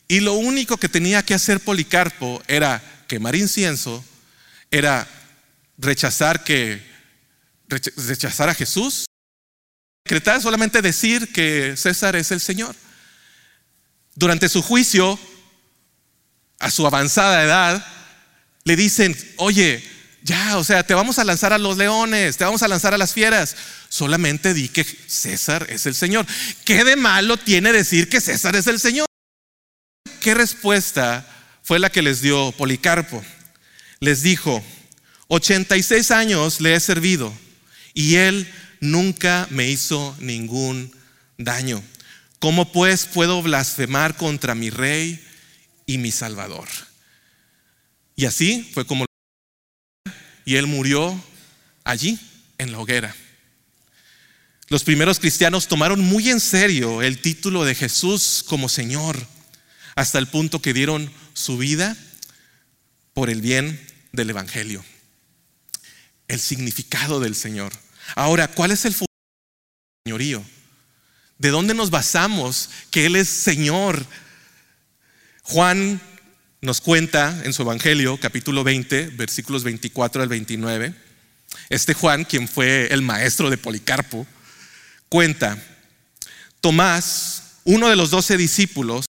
y 0.09 0.21
lo 0.21 0.35
único 0.35 0.77
que 0.77 0.89
tenía 0.89 1.25
que 1.25 1.35
hacer 1.35 1.61
Policarpo 1.61 2.43
era 2.49 2.83
quemar 3.07 3.37
incienso, 3.37 4.05
era 4.71 5.07
rechazar 5.79 6.45
que 6.45 6.83
rechazar 7.69 8.49
a 8.49 8.55
Jesús, 8.55 9.05
decretar 10.05 10.43
solamente 10.43 10.83
decir 10.83 11.33
que 11.33 11.77
César 11.77 12.17
es 12.17 12.33
el 12.33 12.41
Señor. 12.41 12.75
Durante 14.17 14.49
su 14.49 14.63
juicio, 14.63 15.19
a 16.59 16.71
su 16.71 16.87
avanzada 16.87 17.45
edad, 17.45 17.87
le 18.65 18.75
dicen, 18.75 19.17
oye, 19.37 19.83
ya, 20.23 20.59
o 20.59 20.65
sea, 20.65 20.83
te 20.83 20.95
vamos 20.95 21.19
a 21.19 21.25
lanzar 21.25 21.53
a 21.53 21.59
los 21.59 21.79
leones, 21.79 22.37
te 22.37 22.45
vamos 22.45 22.63
a 22.63 22.69
lanzar 22.69 22.93
a 22.95 22.99
las 22.99 23.15
fieras. 23.15 23.57
Solamente 23.89 24.55
di 24.55 24.69
que 24.69 24.85
César 24.85 25.67
es 25.71 25.87
el 25.87 25.95
Señor. 25.95 26.27
¿Qué 26.65 26.85
de 26.85 26.97
malo 26.97 27.37
tiene 27.37 27.73
decir 27.73 28.09
que 28.09 28.21
César 28.21 28.57
es 28.57 28.67
el 28.67 28.79
Señor? 28.79 29.07
qué 30.21 30.35
respuesta 30.35 31.27
fue 31.63 31.79
la 31.79 31.91
que 31.91 32.03
les 32.03 32.21
dio 32.21 32.53
Policarpo? 32.53 33.25
Les 33.99 34.23
dijo, 34.23 34.63
86 35.29 36.11
años 36.11 36.61
le 36.61 36.75
he 36.75 36.81
servido 36.81 37.33
y 37.95 38.17
él 38.17 38.47
nunca 38.81 39.47
me 39.51 39.69
hizo 39.69 40.17
ningún 40.21 40.95
daño. 41.39 41.83
¿Cómo 42.39 42.73
pues 42.73 43.07
puedo 43.07 43.43
blasfemar 43.43 44.17
contra 44.17 44.55
mi 44.55 44.71
rey 44.71 45.23
y 45.87 45.99
mi 45.99 46.11
salvador? 46.11 46.69
Y 48.17 48.27
así 48.27 48.71
fue 48.75 48.87
como 48.87 49.05
y 50.51 50.57
él 50.57 50.67
murió 50.67 51.17
allí 51.85 52.19
en 52.59 52.73
la 52.73 52.81
hoguera. 52.81 53.15
Los 54.67 54.83
primeros 54.83 55.21
cristianos 55.21 55.69
tomaron 55.69 56.01
muy 56.01 56.29
en 56.29 56.41
serio 56.41 57.03
el 57.03 57.21
título 57.21 57.65
de 57.65 57.77
Jesús 57.77 58.45
como 58.49 58.69
Señor, 58.69 59.17
hasta 59.95 60.19
el 60.19 60.27
punto 60.27 60.61
que 60.61 60.73
dieron 60.73 61.09
su 61.35 61.57
vida 61.57 61.97
por 63.15 63.31
el 63.31 63.43
bien 63.43 63.81
del 64.11 64.31
Evangelio. 64.31 64.85
El 66.27 66.41
significado 66.41 67.21
del 67.21 67.37
Señor. 67.37 67.73
Ahora, 68.17 68.49
¿cuál 68.49 68.73
es 68.73 68.85
el 68.87 68.97
señorío? 70.05 70.45
¿De 71.39 71.51
dónde 71.51 71.75
nos 71.75 71.91
basamos 71.91 72.71
que 72.91 73.07
Él 73.07 73.15
es 73.15 73.29
Señor? 73.29 74.05
Juan 75.45 76.01
nos 76.61 76.81
cuenta 76.81 77.41
en 77.45 77.53
su 77.53 77.63
Evangelio, 77.63 78.19
capítulo 78.21 78.65
20, 78.65 79.09
versículos 79.09 79.65
24 79.65 80.23
al 80.23 80.29
29. 80.29 80.95
Este 81.71 81.95
Juan, 81.95 82.25
quien 82.25 82.49
fue 82.49 82.89
el 82.93 83.03
maestro 83.03 83.49
de 83.51 83.59
Policarpo, 83.59 84.27
cuenta, 85.09 85.59
Tomás, 86.61 87.61
uno 87.65 87.89
de 87.89 87.97
los 87.97 88.11
doce 88.11 88.37
discípulos, 88.37 89.07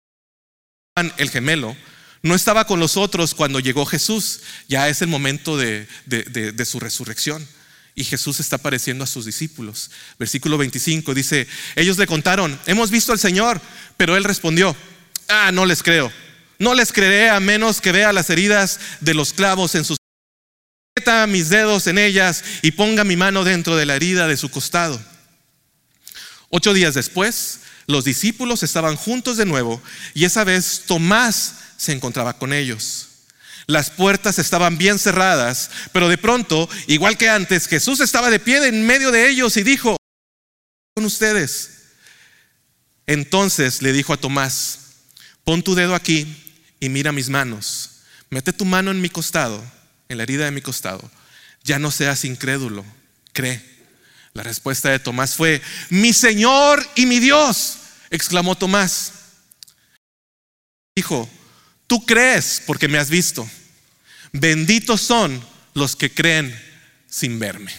Juan 0.95 1.13
el 1.17 1.29
gemelo, 1.29 1.75
no 2.23 2.35
estaba 2.35 2.65
con 2.65 2.79
los 2.79 2.97
otros 2.97 3.35
cuando 3.35 3.59
llegó 3.59 3.85
Jesús. 3.85 4.41
Ya 4.67 4.87
es 4.87 5.01
el 5.01 5.07
momento 5.07 5.57
de, 5.57 5.87
su 6.65 6.79
resurrección. 6.79 7.45
Y 7.95 8.05
Jesús 8.05 8.39
está 8.39 8.55
apareciendo 8.55 9.03
a 9.03 9.07
sus 9.07 9.25
discípulos. 9.25 9.91
Versículo 10.17 10.57
25 10.57 11.13
dice, 11.13 11.47
ellos 11.75 11.97
le 11.97 12.07
contaron, 12.07 12.57
hemos 12.65 12.89
visto 12.89 13.11
al 13.11 13.19
Señor, 13.19 13.59
pero 13.97 14.15
él 14.15 14.23
respondió, 14.23 14.75
ah, 15.27 15.51
no 15.51 15.65
les 15.65 15.83
creo. 15.83 16.11
No 16.61 16.75
les 16.75 16.93
creeré 16.93 17.27
a 17.27 17.39
menos 17.39 17.81
que 17.81 17.91
vea 17.91 18.13
las 18.13 18.29
heridas 18.29 18.79
de 18.99 19.15
los 19.15 19.33
clavos 19.33 19.73
en 19.73 19.83
sus 19.83 19.97
meta 20.95 21.25
mis 21.25 21.49
dedos 21.49 21.87
en 21.87 21.97
ellas 21.97 22.43
y 22.61 22.69
ponga 22.69 23.03
mi 23.03 23.15
mano 23.15 23.43
dentro 23.43 23.75
de 23.75 23.87
la 23.87 23.95
herida 23.95 24.27
de 24.27 24.37
su 24.37 24.51
costado. 24.51 25.01
Ocho 26.49 26.75
días 26.75 26.93
después, 26.93 27.61
los 27.87 28.05
discípulos 28.05 28.61
estaban 28.61 28.95
juntos 28.95 29.37
de 29.37 29.47
nuevo 29.47 29.81
y 30.13 30.25
esa 30.25 30.43
vez 30.43 30.83
Tomás 30.85 31.55
se 31.77 31.93
encontraba 31.93 32.37
con 32.37 32.53
ellos. 32.53 33.07
Las 33.65 33.89
puertas 33.89 34.37
estaban 34.37 34.77
bien 34.77 34.99
cerradas, 34.99 35.71
pero 35.91 36.09
de 36.09 36.19
pronto, 36.19 36.69
igual 36.85 37.17
que 37.17 37.27
antes, 37.27 37.65
Jesús 37.65 38.01
estaba 38.01 38.29
de 38.29 38.39
pie 38.39 38.67
en 38.67 38.85
medio 38.85 39.09
de 39.09 39.31
ellos 39.31 39.57
y 39.57 39.63
dijo, 39.63 39.97
con 40.93 41.05
ustedes. 41.05 41.71
Entonces 43.07 43.81
le 43.81 43.93
dijo 43.93 44.13
a 44.13 44.17
Tomás, 44.17 44.77
pon 45.43 45.63
tu 45.63 45.73
dedo 45.73 45.95
aquí 45.95 46.37
y 46.81 46.89
mira 46.89 47.13
mis 47.13 47.29
manos. 47.29 47.91
Mete 48.29 48.51
tu 48.51 48.65
mano 48.65 48.91
en 48.91 48.99
mi 48.99 49.09
costado, 49.09 49.63
en 50.09 50.17
la 50.17 50.23
herida 50.23 50.43
de 50.43 50.51
mi 50.51 50.61
costado. 50.61 51.09
Ya 51.63 51.79
no 51.79 51.91
seas 51.91 52.25
incrédulo, 52.25 52.83
cree. 53.31 53.63
La 54.33 54.43
respuesta 54.43 54.89
de 54.89 54.99
Tomás 54.99 55.35
fue, 55.35 55.61
mi 55.89 56.11
Señor 56.11 56.85
y 56.95 57.05
mi 57.05 57.19
Dios, 57.19 57.77
exclamó 58.09 58.57
Tomás. 58.57 59.13
Dijo, 60.95 61.29
tú 61.87 62.05
crees 62.05 62.63
porque 62.65 62.87
me 62.87 62.97
has 62.97 63.09
visto. 63.09 63.49
Benditos 64.33 65.01
son 65.01 65.41
los 65.73 65.95
que 65.95 66.11
creen 66.11 66.59
sin 67.07 67.37
verme. 67.37 67.73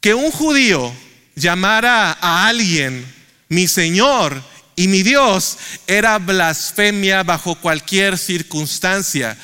Que 0.00 0.14
un 0.14 0.30
judío 0.30 0.94
llamara 1.34 2.12
a 2.12 2.46
alguien 2.46 3.04
mi 3.48 3.66
Señor 3.66 4.42
y 4.78 4.86
mi 4.86 5.02
Dios 5.02 5.58
era 5.88 6.16
blasfemia 6.18 7.24
bajo 7.24 7.56
cualquier 7.56 8.16
circunstancia, 8.16 9.36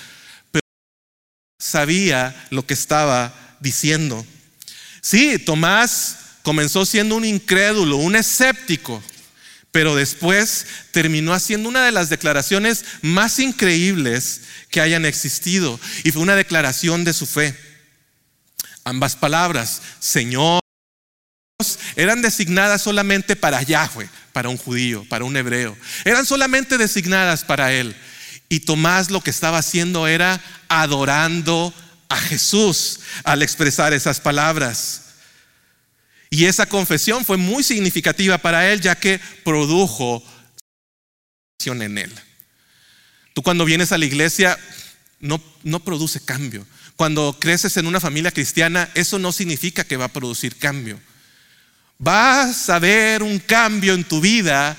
pero 0.53 0.63
sabía 1.59 2.47
lo 2.51 2.65
que 2.65 2.75
estaba 2.75 3.35
diciendo. 3.59 4.25
Sí, 5.03 5.41
Tomás 5.41 6.19
comenzó 6.43 6.87
siendo 6.87 7.17
un 7.17 7.25
incrédulo, 7.25 7.97
un 7.97 8.15
escéptico, 8.15 9.03
pero 9.73 9.97
después 9.97 10.67
terminó 10.93 11.35
haciendo 11.35 11.69
una 11.69 11.85
de 11.85 11.91
las 11.91 12.11
declaraciones 12.11 12.85
más 13.03 13.41
increíbles 13.41 14.43
que 14.71 14.81
hayan 14.81 15.05
existido 15.05 15.81
y 16.05 16.13
fue 16.13 16.23
una 16.23 16.37
declaración 16.37 17.03
de 17.03 17.13
su 17.13 17.27
fe. 17.27 17.59
Ambas 18.85 19.17
palabras, 19.17 19.83
Señor, 19.99 20.64
eran 21.97 22.23
designadas 22.23 22.83
solamente 22.83 23.37
para 23.37 23.63
Yahweh, 23.63 24.09
para 24.33 24.49
un 24.49 24.57
judío, 24.57 25.07
para 25.09 25.25
un 25.25 25.37
hebreo. 25.37 25.77
Eran 26.05 26.27
solamente 26.27 26.79
designadas 26.79 27.45
para 27.45 27.73
él. 27.73 27.95
Y 28.49 28.61
Tomás 28.61 29.11
lo 29.11 29.21
que 29.21 29.31
estaba 29.31 29.59
haciendo 29.59 30.07
era 30.07 30.41
adorando 30.69 31.73
a 32.09 32.17
Jesús 32.17 33.01
al 33.23 33.43
expresar 33.43 33.93
esas 33.93 34.21
palabras. 34.21 35.03
Y 36.31 36.47
esa 36.47 36.67
confesión 36.67 37.25
fue 37.25 37.37
muy 37.37 37.63
significativa 37.63 38.39
para 38.39 38.73
él 38.73 38.81
ya 38.81 38.97
que 38.97 39.21
produjo 39.45 40.23
en 41.65 41.97
él. 41.97 42.13
Tú 43.33 43.43
cuando 43.43 43.65
vienes 43.65 43.91
a 43.93 43.99
la 43.99 44.05
iglesia 44.05 44.59
no, 45.21 45.43
no 45.63 45.81
produce 45.81 46.21
cambio. 46.21 46.67
Cuando 46.97 47.39
creces 47.41 47.77
en 47.79 47.87
una 47.87 48.01
familia 48.01 48.31
cristiana, 48.31 48.91
eso 48.95 49.19
no 49.19 49.33
significa 49.33 49.85
que 49.85 49.97
va 49.97 50.07
a 50.07 50.13
producir 50.13 50.59
cambio. 50.59 51.01
Vas 51.99 52.69
a 52.69 52.79
ver 52.79 53.23
un 53.23 53.39
cambio 53.39 53.95
en 53.95 54.05
tu 54.05 54.21
vida 54.21 54.77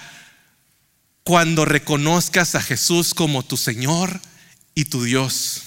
cuando 1.23 1.65
reconozcas 1.65 2.55
a 2.55 2.61
Jesús 2.61 3.13
como 3.13 3.43
tu 3.43 3.57
Señor 3.57 4.19
y 4.75 4.85
tu 4.85 5.03
Dios. 5.03 5.65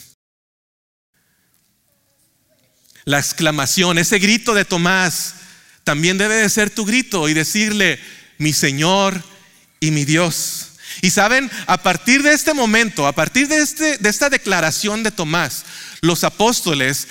la 3.09 3.19
exclamación, 3.19 3.97
ese 3.99 4.19
grito 4.19 4.53
de 4.53 4.67
Tomás, 4.67 5.33
también 5.83 6.19
debe 6.19 6.35
de 6.35 6.49
ser 6.51 6.69
tu 6.69 6.85
grito 6.85 7.27
y 7.31 7.33
decirle, 7.33 7.99
mi 8.37 8.53
Señor 8.53 9.25
y 9.81 9.93
mi 9.93 10.05
Dios. 10.05 10.73
Y 11.01 11.09
saben, 11.09 11.51
a 11.67 11.83
partir 11.83 12.23
de 12.23 12.35
este 12.35 12.53
momento, 12.53 13.07
a 13.07 13.15
partir 13.15 13.49
de, 13.49 13.63
este, 13.63 13.97
de 13.97 14.11
esta 14.11 14.29
declaración 14.29 15.03
de 15.03 15.11
Tomás, 15.11 15.65
los 16.03 16.23
apóstoles 16.23 17.09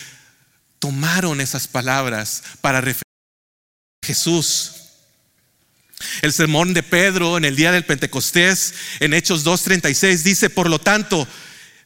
tomaron 0.78 1.42
esas 1.42 1.68
palabras 1.68 2.44
para 2.62 2.80
referir 2.80 3.07
Jesús. 4.08 4.72
El 6.22 6.32
sermón 6.32 6.74
de 6.74 6.84
Pedro 6.84 7.38
en 7.38 7.46
el 7.46 7.56
día 7.56 7.72
del 7.72 7.86
Pentecostés, 7.86 8.74
en 9.00 9.14
Hechos 9.14 9.46
2.36, 9.46 10.24
dice, 10.24 10.50
por 10.50 10.70
lo 10.70 10.80
tanto, 10.80 11.28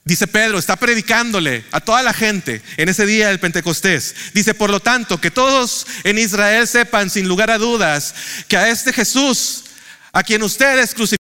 Dice 0.04 0.26
Pedro, 0.26 0.58
está 0.58 0.78
predicándole 0.78 1.64
a 1.72 1.80
toda 1.80 2.02
la 2.02 2.12
gente 2.12 2.64
en 2.78 2.90
ese 2.90 3.06
día 3.06 3.28
del 3.28 3.40
Pentecostés. 3.40 4.16
Dice, 4.34 4.56
por 4.56 4.72
lo 4.72 4.80
tanto, 4.80 5.22
que 5.22 5.30
todos 5.30 5.86
en 6.04 6.18
Israel 6.18 6.68
sepan 6.68 7.12
sin 7.12 7.28
lugar 7.28 7.52
a 7.52 7.60
dudas 7.60 8.16
que 8.48 8.58
a 8.58 8.70
este 8.70 8.94
Jesús, 8.94 9.66
a 10.12 10.24
quien 10.24 10.42
ustedes 10.42 10.96
crucificaron, 10.96 11.22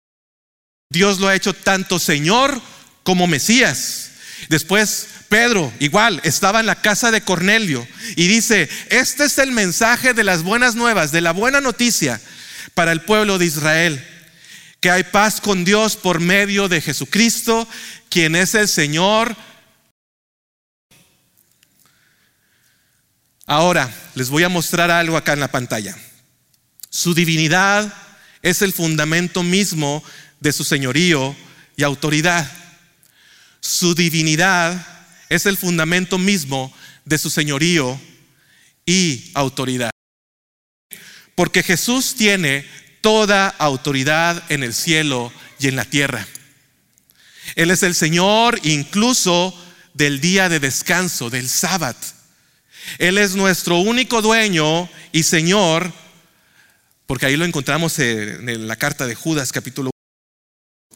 Dios 0.89 1.19
lo 1.21 1.29
ha 1.29 1.35
hecho 1.35 1.53
tanto 1.53 1.99
Señor 1.99 2.61
como 3.03 3.27
Mesías. 3.27 4.11
Después 4.49 5.07
Pedro, 5.29 5.71
igual, 5.79 6.21
estaba 6.23 6.59
en 6.59 6.65
la 6.65 6.81
casa 6.81 7.11
de 7.11 7.21
Cornelio 7.21 7.87
y 8.15 8.27
dice, 8.27 8.69
este 8.89 9.25
es 9.25 9.37
el 9.37 9.51
mensaje 9.51 10.13
de 10.13 10.23
las 10.23 10.43
buenas 10.43 10.75
nuevas, 10.75 11.11
de 11.11 11.21
la 11.21 11.31
buena 11.31 11.61
noticia 11.61 12.21
para 12.73 12.91
el 12.91 13.01
pueblo 13.01 13.37
de 13.37 13.45
Israel 13.45 14.05
que 14.85 14.91
hay 14.91 15.03
paz 15.03 15.41
con 15.41 15.65
Dios 15.65 15.95
por 15.95 16.19
medio 16.19 16.67
de 16.69 16.79
Jesucristo, 16.79 17.67
quien 18.07 18.35
es 18.35 18.53
el 18.53 18.67
Señor. 18.67 19.35
Ahora 23.47 23.91
les 24.13 24.29
voy 24.29 24.43
a 24.43 24.49
mostrar 24.49 24.91
algo 24.91 25.17
acá 25.17 25.33
en 25.33 25.39
la 25.39 25.51
pantalla. 25.51 25.97
Su 26.91 27.15
divinidad 27.15 27.91
es 28.43 28.61
el 28.61 28.73
fundamento 28.73 29.41
mismo 29.41 30.03
de 30.39 30.51
su 30.51 30.63
señorío 30.63 31.35
y 31.75 31.81
autoridad. 31.81 32.47
Su 33.65 33.95
divinidad 33.95 34.85
es 35.27 35.47
el 35.47 35.57
fundamento 35.57 36.19
mismo 36.19 36.71
de 37.03 37.17
su 37.17 37.31
señorío 37.31 37.99
y 38.85 39.31
autoridad. 39.33 39.89
Porque 41.33 41.63
Jesús 41.63 42.13
tiene 42.13 42.63
toda 43.01 43.47
autoridad 43.47 44.43
en 44.49 44.61
el 44.61 44.75
cielo 44.75 45.33
y 45.57 45.67
en 45.67 45.75
la 45.75 45.83
tierra. 45.83 46.27
Él 47.55 47.71
es 47.71 47.81
el 47.81 47.95
Señor 47.95 48.59
incluso 48.61 49.59
del 49.95 50.21
día 50.21 50.47
de 50.47 50.59
descanso, 50.59 51.31
del 51.31 51.49
sábado. 51.49 51.97
Él 52.99 53.17
es 53.17 53.35
nuestro 53.35 53.79
único 53.79 54.21
dueño 54.21 54.87
y 55.11 55.23
Señor, 55.23 55.91
porque 57.07 57.25
ahí 57.25 57.35
lo 57.35 57.45
encontramos 57.45 57.97
en 57.97 58.67
la 58.67 58.75
carta 58.75 59.07
de 59.07 59.15
Judas 59.15 59.51
capítulo 59.51 59.89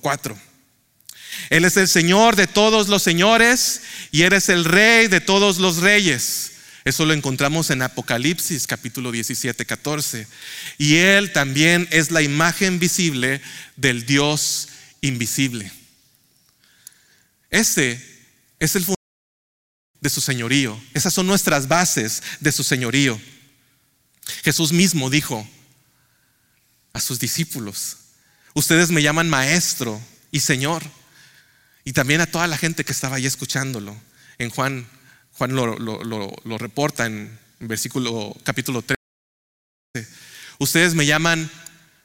4. 0.01 0.48
Él 1.49 1.65
es 1.65 1.77
el 1.77 1.87
Señor 1.87 2.35
de 2.35 2.47
todos 2.47 2.87
los 2.87 3.03
señores 3.03 3.81
y 4.11 4.23
eres 4.23 4.49
el 4.49 4.65
Rey 4.65 5.07
de 5.07 5.21
todos 5.21 5.57
los 5.57 5.77
reyes. 5.77 6.51
Eso 6.85 7.05
lo 7.05 7.13
encontramos 7.13 7.69
en 7.69 7.81
Apocalipsis 7.81 8.65
capítulo 8.65 9.11
17, 9.11 9.65
14. 9.65 10.27
Y 10.77 10.95
Él 10.95 11.31
también 11.33 11.87
es 11.91 12.11
la 12.11 12.21
imagen 12.21 12.79
visible 12.79 13.41
del 13.75 14.05
Dios 14.05 14.69
invisible. 15.01 15.71
Ese 17.49 17.93
es 18.59 18.75
el 18.75 18.83
fundamento 18.83 18.99
de 19.99 20.09
su 20.09 20.21
señorío. 20.21 20.81
Esas 20.93 21.13
son 21.13 21.27
nuestras 21.27 21.67
bases 21.67 22.23
de 22.39 22.51
su 22.51 22.63
señorío. 22.63 23.19
Jesús 24.43 24.71
mismo 24.71 25.09
dijo 25.09 25.47
a 26.93 27.01
sus 27.01 27.19
discípulos, 27.19 27.97
ustedes 28.53 28.89
me 28.89 29.01
llaman 29.01 29.29
maestro 29.29 30.01
y 30.31 30.39
señor. 30.39 30.83
Y 31.83 31.93
también 31.93 32.21
a 32.21 32.27
toda 32.27 32.47
la 32.47 32.57
gente 32.57 32.83
que 32.83 32.91
estaba 32.91 33.17
ahí 33.17 33.25
escuchándolo. 33.25 33.95
En 34.37 34.49
Juan, 34.49 34.87
Juan 35.33 35.55
lo, 35.55 36.57
reporta 36.57 37.05
en 37.05 37.37
versículo 37.59 38.35
capítulo 38.43 38.81
3. 38.81 38.97
Ustedes 40.59 40.93
me 40.93 41.05
llaman 41.05 41.49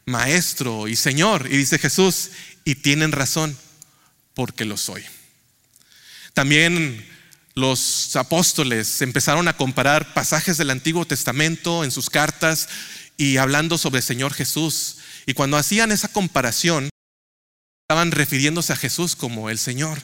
maestro 0.07 0.89
y 0.89 0.97
señor. 0.97 1.47
Y 1.51 1.57
dice 1.57 1.79
Jesús, 1.79 2.31
y 2.65 2.77
tienen 2.77 3.13
razón, 3.13 3.57
porque 4.35 4.65
lo 4.65 4.77
soy. 4.77 5.05
También 6.33 7.05
los 7.55 8.17
apóstoles 8.17 9.01
empezaron 9.03 9.47
a 9.49 9.57
comparar 9.57 10.15
pasajes 10.15 10.57
del 10.57 10.71
Antiguo 10.71 11.05
Testamento 11.05 11.85
en 11.85 11.91
sus 11.91 12.11
cartas 12.11 12.69
y 13.17 13.37
hablando 13.37 13.79
sobre 13.79 13.99
el 13.99 14.05
Señor 14.05 14.35
Jesús. 14.35 14.97
Y 15.27 15.35
cuando 15.35 15.57
hacían 15.57 15.93
esa 15.93 16.09
comparación, 16.09 16.89
estaban 17.85 18.13
refiriéndose 18.13 18.73
a 18.73 18.77
Jesús 18.77 19.15
como 19.15 19.51
el 19.51 19.59
Señor. 19.59 20.01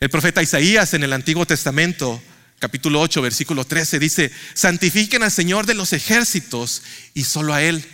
El 0.00 0.08
profeta 0.08 0.42
Isaías 0.42 0.94
en 0.94 1.02
el 1.02 1.12
Antiguo 1.12 1.44
Testamento, 1.44 2.22
capítulo 2.58 3.02
8, 3.02 3.20
versículo 3.20 3.66
13, 3.66 3.98
dice, 3.98 4.32
santifiquen 4.54 5.22
al 5.22 5.30
Señor 5.30 5.66
de 5.66 5.74
los 5.74 5.92
ejércitos 5.92 6.82
y 7.12 7.24
solo 7.24 7.52
a 7.52 7.62
Él. 7.62 7.84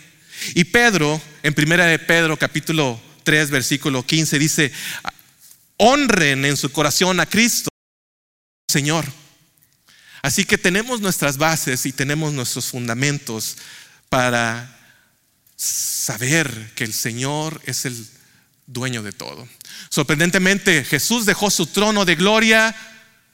Y 0.55 0.63
Pedro, 0.63 1.21
en 1.43 1.53
primera 1.53 1.87
de 1.87 1.99
Pedro, 1.99 2.37
capítulo 2.37 3.01
3, 3.25 3.49
versículo 3.49 4.05
15, 4.05 4.39
dice, 4.39 4.71
honren 5.75 6.45
en 6.45 6.55
su 6.55 6.71
corazón 6.71 7.19
a 7.19 7.25
Cristo 7.25 7.67
Señor. 8.69 9.03
Así 10.21 10.45
que 10.45 10.57
tenemos 10.57 11.01
nuestras 11.01 11.35
bases 11.35 11.85
y 11.85 11.91
tenemos 11.91 12.31
nuestros 12.31 12.67
fundamentos 12.67 13.57
para 14.07 14.79
saber 15.57 16.71
que 16.75 16.85
el 16.85 16.93
Señor 16.93 17.61
es 17.65 17.83
el 17.83 18.07
dueño 18.67 19.03
de 19.03 19.11
todo. 19.11 19.47
Sorprendentemente, 19.89 20.83
Jesús 20.83 21.25
dejó 21.25 21.49
su 21.49 21.67
trono 21.67 22.05
de 22.05 22.15
gloria, 22.15 22.75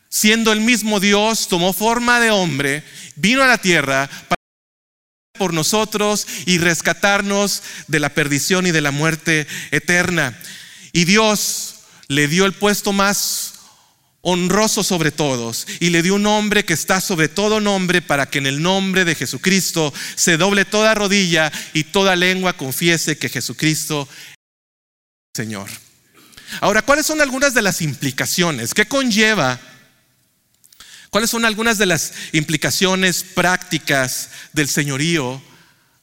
siendo 0.09 0.51
el 0.51 0.61
mismo 0.61 0.99
Dios, 0.99 1.47
tomó 1.47 1.73
forma 1.73 2.19
de 2.19 2.31
hombre, 2.31 2.83
vino 3.15 3.43
a 3.43 3.47
la 3.47 3.57
tierra 3.57 4.09
para 4.27 4.39
por 5.37 5.53
nosotros 5.53 6.27
y 6.45 6.57
rescatarnos 6.57 7.63
de 7.87 7.99
la 7.99 8.09
perdición 8.09 8.67
y 8.67 8.71
de 8.71 8.81
la 8.81 8.91
muerte 8.91 9.47
eterna. 9.71 10.37
Y 10.91 11.05
Dios 11.05 11.75
le 12.09 12.27
dio 12.27 12.45
el 12.45 12.53
puesto 12.53 12.91
más 12.91 13.53
honroso 14.21 14.83
sobre 14.83 15.11
todos, 15.11 15.65
y 15.79 15.91
le 15.91 16.01
dio 16.01 16.15
un 16.15 16.23
nombre 16.23 16.65
que 16.65 16.73
está 16.73 16.99
sobre 16.99 17.29
todo 17.29 17.61
nombre 17.61 18.01
para 18.01 18.29
que 18.29 18.39
en 18.39 18.47
el 18.47 18.61
nombre 18.61 19.05
de 19.05 19.15
Jesucristo 19.15 19.93
se 20.15 20.35
doble 20.35 20.65
toda 20.65 20.93
rodilla 20.93 21.51
y 21.73 21.85
toda 21.85 22.17
lengua 22.17 22.57
confiese 22.57 23.17
que 23.17 23.29
Jesucristo 23.29 24.09
es 24.11 24.38
Señor. 25.33 25.69
Ahora, 26.61 26.81
¿cuáles 26.81 27.05
son 27.05 27.21
algunas 27.21 27.53
de 27.53 27.61
las 27.61 27.81
implicaciones? 27.81 28.73
¿Qué 28.73 28.87
conlleva? 28.87 29.59
¿Cuáles 31.09 31.29
son 31.29 31.45
algunas 31.45 31.77
de 31.77 31.85
las 31.85 32.13
implicaciones 32.33 33.23
prácticas 33.23 34.29
del 34.53 34.69
señorío 34.69 35.41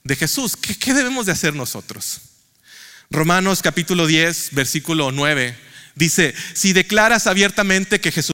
de 0.05 0.17
Jesús? 0.17 0.57
¿Qué, 0.57 0.95
debemos 0.95 1.27
de 1.27 1.33
hacer 1.33 1.55
nosotros? 1.55 2.21
Romanos 3.11 3.63
capítulo 3.63 4.07
10, 4.07 4.51
versículo 4.53 5.13
9 5.13 5.67
Dice, 5.97 6.35
si 6.53 6.75
declaras 6.75 7.27
abiertamente 7.27 8.01
que 8.01 8.13
Jesús 8.13 8.33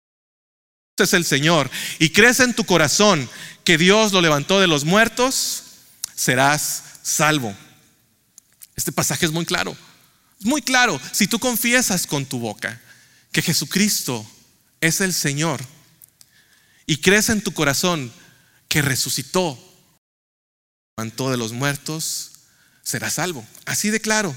es 0.98 1.12
el 1.12 1.24
Señor 1.24 1.70
y 2.00 2.10
crees 2.10 2.40
en 2.40 2.54
tu 2.54 2.64
corazón 2.64 3.30
que 3.64 3.78
Dios 3.78 4.12
lo 4.12 4.20
levantó 4.20 4.60
de 4.60 4.66
los 4.66 4.84
muertos, 4.84 5.62
serás 6.14 6.82
salvo. 7.02 7.56
Este 8.74 8.90
pasaje 8.90 9.26
es 9.26 9.32
muy 9.32 9.46
claro. 9.46 9.76
Es 10.42 10.46
muy 10.46 10.60
claro. 10.60 11.00
Si 11.12 11.28
tú 11.28 11.38
confiesas 11.38 12.04
con 12.04 12.26
tu 12.26 12.40
boca 12.40 12.80
que 13.30 13.42
Jesucristo 13.42 14.28
es 14.80 15.00
el 15.00 15.14
Señor 15.14 15.64
y 16.84 16.96
crees 16.96 17.28
en 17.28 17.42
tu 17.42 17.54
corazón 17.54 18.12
que 18.66 18.82
resucitó, 18.82 19.56
levantó 20.96 21.30
de 21.30 21.36
los 21.36 21.52
muertos, 21.52 22.32
serás 22.82 23.14
salvo. 23.14 23.46
Así 23.66 23.90
de 23.90 24.00
claro. 24.00 24.36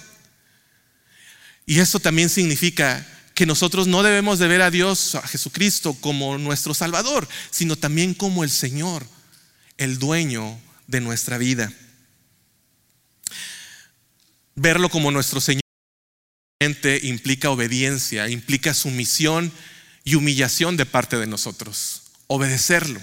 Y 1.65 1.79
eso 1.79 1.99
también 1.99 2.29
significa 2.29 3.03
que 3.33 3.47
nosotros 3.47 3.87
no 3.87 4.03
debemos 4.03 4.37
de 4.37 4.47
ver 4.47 4.61
a 4.61 4.69
Dios, 4.69 5.15
a 5.15 5.27
Jesucristo, 5.27 5.97
como 6.01 6.37
nuestro 6.37 6.75
Salvador, 6.75 7.27
sino 7.49 7.77
también 7.77 8.13
como 8.13 8.43
el 8.43 8.51
Señor, 8.51 9.07
el 9.77 9.97
dueño 9.97 10.59
de 10.85 11.01
nuestra 11.01 11.39
vida. 11.39 11.73
Verlo 14.53 14.89
como 14.89 15.09
nuestro 15.09 15.41
Señor 15.41 15.64
implica 16.59 17.49
obediencia, 17.49 18.29
implica 18.29 18.73
sumisión 18.73 19.51
y 20.03 20.15
humillación 20.15 20.77
de 20.77 20.85
parte 20.85 21.17
de 21.17 21.27
nosotros. 21.27 22.03
Obedecerlo. 22.27 23.01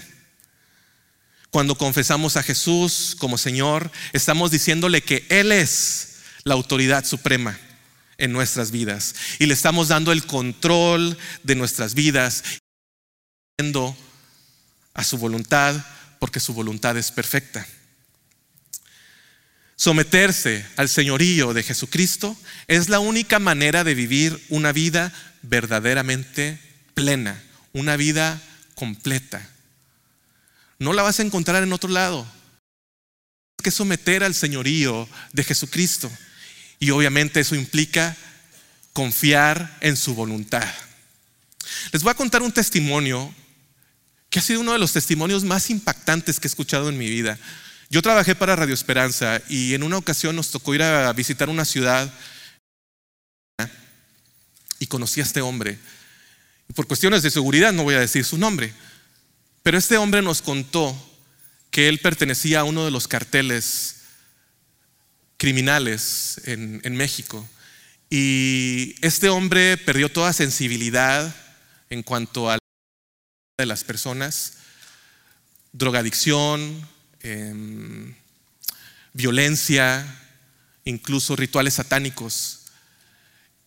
Cuando 1.51 1.75
confesamos 1.75 2.35
a 2.35 2.43
Jesús 2.43 3.15
como 3.19 3.37
Señor, 3.37 3.91
estamos 4.11 4.49
diciéndole 4.49 5.01
que 5.01 5.25
Él 5.29 5.51
es 5.51 6.15
la 6.43 6.55
autoridad 6.55 7.05
suprema 7.05 7.59
en 8.17 8.31
nuestras 8.31 8.71
vidas. 8.71 9.13
Y 9.37 9.45
le 9.45 9.53
estamos 9.53 9.89
dando 9.89 10.11
el 10.11 10.25
control 10.25 11.17
de 11.43 11.55
nuestras 11.55 11.93
vidas, 11.93 12.43
a 14.95 15.03
su 15.03 15.17
voluntad, 15.17 15.75
porque 16.19 16.39
su 16.39 16.53
voluntad 16.53 16.97
es 16.97 17.11
perfecta. 17.11 17.65
Someterse 19.83 20.65
al 20.77 20.87
señorío 20.87 21.53
de 21.53 21.61
Jesucristo 21.61 22.37
es 22.69 22.87
la 22.87 22.99
única 22.99 23.39
manera 23.39 23.83
de 23.83 23.93
vivir 23.93 24.41
una 24.47 24.71
vida 24.71 25.11
verdaderamente 25.41 26.57
plena, 26.93 27.43
una 27.73 27.97
vida 27.97 28.41
completa. 28.75 29.45
No 30.79 30.93
la 30.93 31.03
vas 31.03 31.19
a 31.19 31.23
encontrar 31.23 31.63
en 31.63 31.73
otro 31.73 31.89
lado. 31.89 32.25
Hay 33.59 33.63
que 33.63 33.71
someter 33.71 34.23
al 34.23 34.33
señorío 34.33 35.05
de 35.33 35.43
Jesucristo. 35.43 36.09
Y 36.79 36.91
obviamente 36.91 37.41
eso 37.41 37.53
implica 37.53 38.15
confiar 38.93 39.79
en 39.81 39.97
su 39.97 40.15
voluntad. 40.15 40.73
Les 41.91 42.03
voy 42.03 42.11
a 42.11 42.15
contar 42.15 42.41
un 42.41 42.53
testimonio 42.53 43.35
que 44.29 44.39
ha 44.39 44.43
sido 44.43 44.61
uno 44.61 44.71
de 44.71 44.79
los 44.79 44.93
testimonios 44.93 45.43
más 45.43 45.69
impactantes 45.69 46.39
que 46.39 46.47
he 46.47 46.51
escuchado 46.51 46.87
en 46.87 46.97
mi 46.97 47.09
vida. 47.09 47.37
Yo 47.93 48.01
trabajé 48.01 48.33
para 48.33 48.55
Radio 48.55 48.73
Esperanza 48.73 49.39
y 49.47 49.75
en 49.75 49.83
una 49.83 49.97
ocasión 49.97 50.35
nos 50.35 50.49
tocó 50.49 50.73
ir 50.73 50.81
a 50.81 51.13
visitar 51.13 51.47
una 51.47 51.63
ciudad 51.63 52.11
y 54.79 54.87
conocí 54.87 55.19
a 55.19 55.23
este 55.23 55.41
hombre. 55.41 55.77
Por 56.73 56.87
cuestiones 56.87 57.21
de 57.21 57.29
seguridad 57.29 57.71
no 57.71 57.83
voy 57.83 57.93
a 57.93 57.99
decir 57.99 58.25
su 58.25 58.39
nombre, 58.39 58.73
pero 59.61 59.77
este 59.77 59.97
hombre 59.97 60.23
nos 60.23 60.41
contó 60.41 60.97
que 61.69 61.87
él 61.87 61.99
pertenecía 61.99 62.61
a 62.61 62.63
uno 62.63 62.83
de 62.83 62.89
los 62.89 63.07
carteles 63.07 63.97
criminales 65.37 66.41
en, 66.45 66.95
México. 66.95 67.47
Y 68.09 68.95
este 69.05 69.29
hombre 69.29 69.77
perdió 69.77 70.11
toda 70.11 70.33
sensibilidad 70.33 71.35
en 71.91 72.01
cuanto 72.01 72.49
a 72.49 72.57
de 73.59 73.67
las 73.67 73.83
personas, 73.83 74.53
drogadicción, 75.73 76.91
em, 77.23 78.13
violencia, 79.13 80.05
incluso 80.85 81.35
rituales 81.35 81.75
satánicos. 81.75 82.59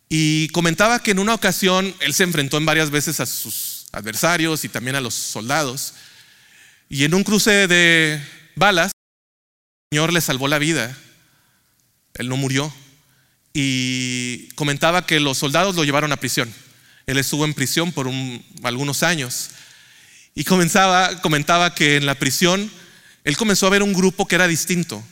Y 0.09 0.49
comentaba 0.49 1.03
que 1.03 1.11
en 1.11 1.19
una 1.19 1.35
ocasión 1.35 1.95
él 2.01 2.14
se 2.14 2.23
enfrentó 2.23 2.59
en 2.59 2.66
varias 2.66 2.90
veces 2.90 3.19
a 3.21 3.27
sus 3.27 3.87
adversarios 3.92 4.64
y 4.64 4.69
también 4.69 4.97
a 4.97 5.01
los 5.01 5.14
soldados. 5.14 5.95
Y 6.88 7.05
en 7.05 7.14
un 7.14 7.25
cruce 7.25 7.66
de 7.66 8.23
balas, 8.55 8.92
el 9.90 9.97
Señor 9.97 10.12
le 10.12 10.21
salvó 10.21 10.47
la 10.47 10.59
vida. 10.59 10.97
Él 12.14 12.29
no 12.29 12.37
murió. 12.37 12.73
Y 13.53 14.49
comentaba 14.55 15.07
que 15.07 15.19
los 15.19 15.38
soldados 15.38 15.75
lo 15.75 15.85
llevaron 15.85 16.12
a 16.12 16.19
prisión. 16.19 16.53
Él 17.07 17.19
estuvo 17.19 17.45
en 17.45 17.55
prisión 17.55 17.92
por 17.92 18.09
algunos 18.62 19.03
años. 19.03 19.51
Y 20.35 20.45
comenzaba, 20.45 21.21
comentaba 21.23 21.75
que 21.75 21.97
en 21.97 22.07
la 22.07 22.14
prisión 22.16 22.71
él 23.27 23.37
comenzó 23.37 23.67
a 23.67 23.71
ver 23.71 23.83
un 23.83 23.93
grupo 23.93 24.29
que 24.29 24.37
era 24.37 24.47
distinto. 24.47 25.03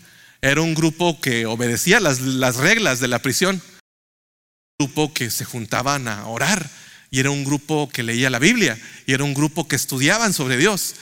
Era 0.40 0.60
un 0.60 0.72
grupo 0.72 1.20
que 1.20 1.46
obedecía 1.46 1.98
las, 1.98 2.20
las 2.20 2.56
reglas 2.58 3.00
de 3.00 3.08
la 3.08 3.18
prisión. 3.18 3.60
grupo 4.78 5.12
que 5.12 5.30
se 5.30 5.44
juntaban 5.44 6.06
a 6.06 6.28
orar 6.28 6.70
y 7.10 7.18
era 7.18 7.32
un 7.32 7.44
grupo 7.44 7.88
que 7.88 8.04
leía 8.04 8.30
la 8.30 8.38
Biblia 8.38 8.78
y 9.06 9.14
era 9.14 9.24
un 9.24 9.34
grupo 9.34 9.66
que 9.66 9.74
estudiaban 9.74 10.32
sobre 10.32 10.56
Dios. 10.56 10.94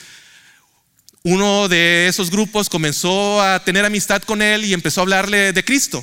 Uno 1.23 1.69
de 1.69 2.09
esos 2.09 2.31
grupos 2.31 2.71
comenzó 2.71 3.43
a 3.43 3.63
tener 3.63 3.85
amistad 3.85 4.23
con 4.23 4.41
él 4.41 4.65
y 4.65 4.73
empezó 4.73 5.03
a 5.03 5.05
hablarle 5.05 5.53
de 5.53 5.65
Cristo. 5.65 6.03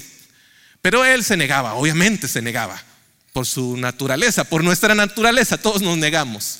Pero 0.84 1.04
él 1.06 1.24
se 1.24 1.38
negaba, 1.38 1.74
obviamente 1.74 2.28
se 2.28 2.44
negaba, 2.44 2.80
por 3.34 3.48
su 3.48 3.78
naturaleza, 3.78 4.44
por 4.44 4.64
nuestra 4.64 4.94
naturaleza, 4.94 5.58
todos 5.58 5.82
nos 5.82 5.98
negamos. 5.98 6.60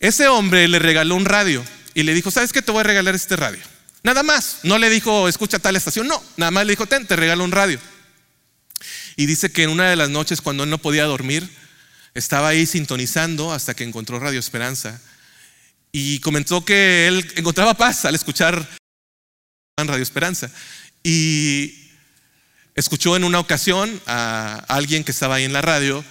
Ese 0.00 0.28
hombre 0.28 0.66
le 0.66 0.78
regaló 0.78 1.14
un 1.14 1.26
radio 1.26 1.62
y 1.94 2.02
le 2.02 2.14
dijo, 2.14 2.30
¿sabes 2.30 2.52
qué? 2.52 2.62
Te 2.62 2.72
voy 2.72 2.80
a 2.80 2.84
regalar 2.84 3.14
este 3.14 3.36
radio. 3.36 3.62
Nada 4.02 4.22
más, 4.22 4.58
no 4.64 4.78
le 4.78 4.90
dijo, 4.90 5.28
escucha 5.28 5.58
tal 5.58 5.76
estación, 5.76 6.08
no, 6.08 6.22
nada 6.36 6.50
más 6.50 6.66
le 6.66 6.72
dijo, 6.72 6.86
ten, 6.86 7.06
te 7.06 7.16
regalo 7.16 7.44
un 7.44 7.52
radio. 7.52 7.78
Y 9.16 9.26
dice 9.26 9.52
que 9.52 9.62
en 9.62 9.70
una 9.70 9.88
de 9.88 9.96
las 9.96 10.10
noches 10.10 10.40
cuando 10.40 10.64
él 10.64 10.70
no 10.70 10.78
podía 10.78 11.04
dormir, 11.04 11.48
estaba 12.14 12.48
ahí 12.48 12.66
sintonizando 12.66 13.52
hasta 13.52 13.74
que 13.74 13.84
encontró 13.84 14.18
Radio 14.18 14.40
Esperanza. 14.40 15.00
Y 15.92 16.20
comentó 16.20 16.64
que 16.64 17.06
él 17.06 17.32
encontraba 17.36 17.74
paz 17.74 18.04
al 18.04 18.14
escuchar 18.14 18.66
Radio 19.76 20.02
Esperanza. 20.02 20.50
Y 21.02 21.90
escuchó 22.74 23.16
en 23.16 23.24
una 23.24 23.38
ocasión 23.38 24.00
a 24.06 24.64
alguien 24.68 25.04
que 25.04 25.12
estaba 25.12 25.36
ahí 25.36 25.44
en 25.44 25.52
la 25.52 25.62
radio 25.62 26.04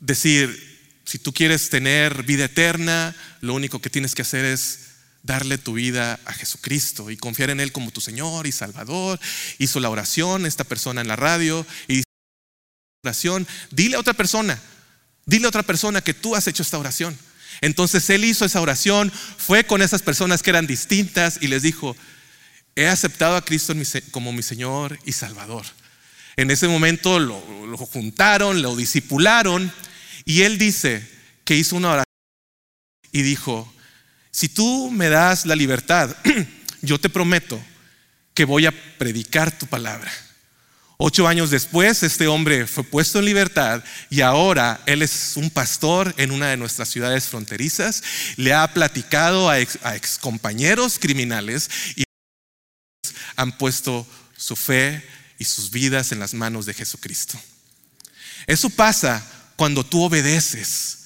decir, 0.00 0.68
si 1.04 1.18
tú 1.18 1.32
quieres 1.32 1.70
tener 1.70 2.22
vida 2.22 2.44
eterna, 2.44 3.14
lo 3.40 3.54
único 3.54 3.80
que 3.80 3.90
tienes 3.90 4.14
que 4.14 4.22
hacer 4.22 4.44
es 4.44 4.87
darle 5.22 5.58
tu 5.58 5.74
vida 5.74 6.18
a 6.24 6.32
Jesucristo 6.32 7.10
y 7.10 7.16
confiar 7.16 7.50
en 7.50 7.60
Él 7.60 7.72
como 7.72 7.90
tu 7.90 8.00
Señor 8.00 8.46
y 8.46 8.52
Salvador. 8.52 9.20
Hizo 9.58 9.80
la 9.80 9.90
oración 9.90 10.46
esta 10.46 10.64
persona 10.64 11.00
en 11.00 11.08
la 11.08 11.16
radio 11.16 11.66
y 11.86 12.02
oración, 13.04 13.46
dile 13.70 13.96
a 13.96 14.00
otra 14.00 14.14
persona, 14.14 14.60
dile 15.24 15.46
a 15.46 15.48
otra 15.48 15.62
persona 15.62 16.00
que 16.00 16.14
tú 16.14 16.34
has 16.34 16.46
hecho 16.46 16.62
esta 16.62 16.78
oración. 16.78 17.16
Entonces 17.60 18.08
él 18.10 18.24
hizo 18.24 18.44
esa 18.44 18.60
oración, 18.60 19.10
fue 19.10 19.64
con 19.64 19.82
esas 19.82 20.02
personas 20.02 20.42
que 20.42 20.50
eran 20.50 20.66
distintas 20.66 21.38
y 21.40 21.48
les 21.48 21.62
dijo, 21.62 21.96
he 22.76 22.86
aceptado 22.86 23.36
a 23.36 23.44
Cristo 23.44 23.74
como 24.10 24.32
mi 24.32 24.42
Señor 24.42 24.98
y 25.04 25.12
Salvador. 25.12 25.64
En 26.36 26.50
ese 26.50 26.68
momento 26.68 27.18
lo, 27.18 27.66
lo 27.66 27.76
juntaron, 27.78 28.62
lo 28.62 28.76
discipularon 28.76 29.72
y 30.24 30.42
él 30.42 30.58
dice 30.58 31.08
que 31.44 31.56
hizo 31.56 31.74
una 31.74 31.88
oración 31.88 32.04
y 33.10 33.22
dijo, 33.22 33.72
si 34.38 34.48
tú 34.48 34.88
me 34.92 35.08
das 35.08 35.46
la 35.46 35.56
libertad, 35.56 36.14
yo 36.80 37.00
te 37.00 37.08
prometo 37.08 37.60
que 38.34 38.44
voy 38.44 38.66
a 38.66 38.96
predicar 38.96 39.50
tu 39.50 39.66
palabra. 39.66 40.12
Ocho 40.96 41.26
años 41.26 41.50
después, 41.50 42.04
este 42.04 42.28
hombre 42.28 42.68
fue 42.68 42.84
puesto 42.84 43.18
en 43.18 43.24
libertad 43.24 43.82
y 44.10 44.20
ahora 44.20 44.80
él 44.86 45.02
es 45.02 45.32
un 45.34 45.50
pastor 45.50 46.14
en 46.18 46.30
una 46.30 46.50
de 46.50 46.56
nuestras 46.56 46.88
ciudades 46.88 47.24
fronterizas. 47.24 48.00
Le 48.36 48.54
ha 48.54 48.72
platicado 48.72 49.50
a 49.50 49.58
ex, 49.58 50.18
compañeros 50.20 51.00
criminales 51.00 51.68
y 51.96 52.04
han 53.34 53.58
puesto 53.58 54.06
su 54.36 54.54
fe 54.54 55.04
y 55.36 55.46
sus 55.46 55.72
vidas 55.72 56.12
en 56.12 56.20
las 56.20 56.32
manos 56.32 56.64
de 56.64 56.74
Jesucristo. 56.74 57.40
Eso 58.46 58.70
pasa 58.70 59.28
cuando 59.56 59.84
tú 59.84 60.04
obedeces. 60.04 60.97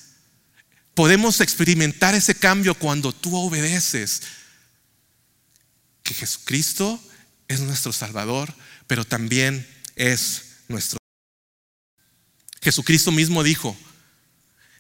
Podemos 0.95 1.41
experimentar 1.41 2.15
ese 2.15 2.35
cambio 2.35 2.75
cuando 2.75 3.13
tú 3.13 3.37
obedeces. 3.37 4.23
Que 6.03 6.15
Jesucristo 6.15 7.01
es 7.49 7.61
nuestro 7.61 7.93
Salvador, 7.93 8.53
pero 8.87 9.05
también 9.05 9.67
es 9.97 10.43
nuestro. 10.69 10.99
Jesucristo 12.61 13.11
mismo 13.11 13.43
dijo, 13.43 13.77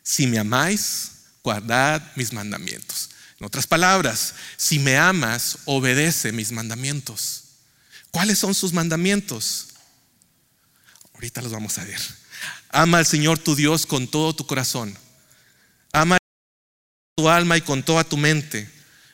si 0.02 0.26
me 0.26 0.38
amáis, 0.38 1.10
guardad 1.42 2.02
mis 2.16 2.32
mandamientos. 2.32 3.10
En 3.38 3.46
otras 3.46 3.66
palabras, 3.66 4.34
si 4.56 4.78
me 4.78 4.96
amas, 4.96 5.58
obedece 5.64 6.32
mis 6.32 6.52
mandamientos. 6.52 7.44
¿Cuáles 8.10 8.38
son 8.38 8.54
sus 8.54 8.72
mandamientos? 8.72 9.68
Ahorita 11.14 11.42
los 11.42 11.52
vamos 11.52 11.78
a 11.78 11.84
ver. 11.84 12.00
Ama 12.70 12.98
al 12.98 13.06
Señor 13.06 13.38
tu 13.38 13.56
Dios 13.56 13.86
con 13.86 14.06
todo 14.06 14.34
tu 14.34 14.46
corazón. 14.46 14.96
Ama 15.92 16.18
tu 17.16 17.28
alma 17.28 17.56
y 17.56 17.60
con 17.60 17.82
toda 17.82 18.04
tu 18.04 18.16
mente. 18.16 18.68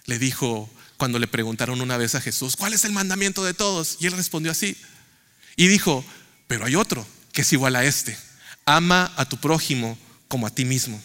Le 0.06 0.18
dijo 0.18 0.70
cuando 0.96 1.18
le 1.18 1.28
preguntaron 1.28 1.80
una 1.80 1.96
vez 1.96 2.14
a 2.14 2.20
Jesús, 2.20 2.56
¿cuál 2.56 2.72
es 2.72 2.84
el 2.84 2.92
mandamiento 2.92 3.44
de 3.44 3.54
todos? 3.54 3.96
Y 4.00 4.06
él 4.06 4.12
respondió 4.12 4.50
así, 4.50 4.76
y 5.56 5.68
dijo, 5.68 6.04
pero 6.48 6.66
hay 6.66 6.74
otro 6.74 7.06
que 7.32 7.42
es 7.42 7.52
igual 7.52 7.76
a 7.76 7.84
este. 7.84 8.18
Ama 8.66 9.12
a 9.16 9.24
tu 9.24 9.38
prójimo 9.38 9.96
como 10.26 10.46
a 10.46 10.50
ti 10.50 10.64
mismo. 10.64 11.00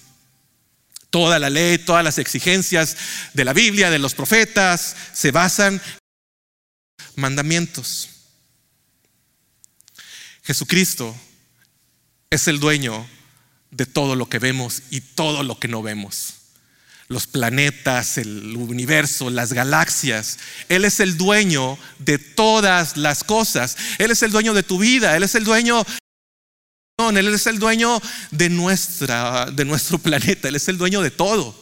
Toda 1.11 1.37
la 1.37 1.51
ley, 1.51 1.77
todas 1.77 2.03
las 2.03 2.17
exigencias 2.17 2.97
de 3.33 3.45
la 3.45 3.53
Biblia, 3.53 3.91
de 3.91 3.99
los 3.99 4.15
profetas, 4.15 4.95
se 5.13 5.29
basan 5.31 5.75
en 5.75 7.21
mandamientos. 7.21 8.09
Jesucristo 10.43 11.15
es 12.31 12.47
el 12.47 12.59
dueño 12.59 13.07
de 13.75 13.85
todo 13.85 14.15
lo 14.15 14.29
que 14.29 14.39
vemos 14.39 14.83
y 14.89 15.01
todo 15.01 15.43
lo 15.43 15.59
que 15.59 15.67
no 15.67 15.81
vemos 15.81 16.35
los 17.09 17.27
planetas, 17.27 18.17
el 18.17 18.55
universo, 18.55 19.29
las 19.29 19.53
galaxias. 19.53 20.39
Él 20.67 20.83
es 20.83 20.99
el 20.99 21.15
dueño 21.15 21.77
de 21.99 22.17
todas 22.17 22.97
las 22.97 23.23
cosas. 23.23 23.77
Él 23.99 24.09
es 24.09 24.23
el 24.23 24.31
dueño 24.31 24.55
de 24.55 24.63
tu 24.63 24.79
vida. 24.79 25.15
Él 25.15 25.21
es 25.21 25.35
el 25.35 25.43
dueño 25.43 25.85
él 26.97 27.33
es 27.33 27.47
el 27.47 27.57
dueño 27.57 27.99
de, 28.31 28.49
nuestra, 28.49 29.47
de 29.47 29.65
nuestro 29.65 29.97
planeta, 29.97 30.47
Él 30.47 30.55
es 30.55 30.67
el 30.67 30.77
dueño 30.77 31.01
de 31.01 31.09
todo, 31.09 31.55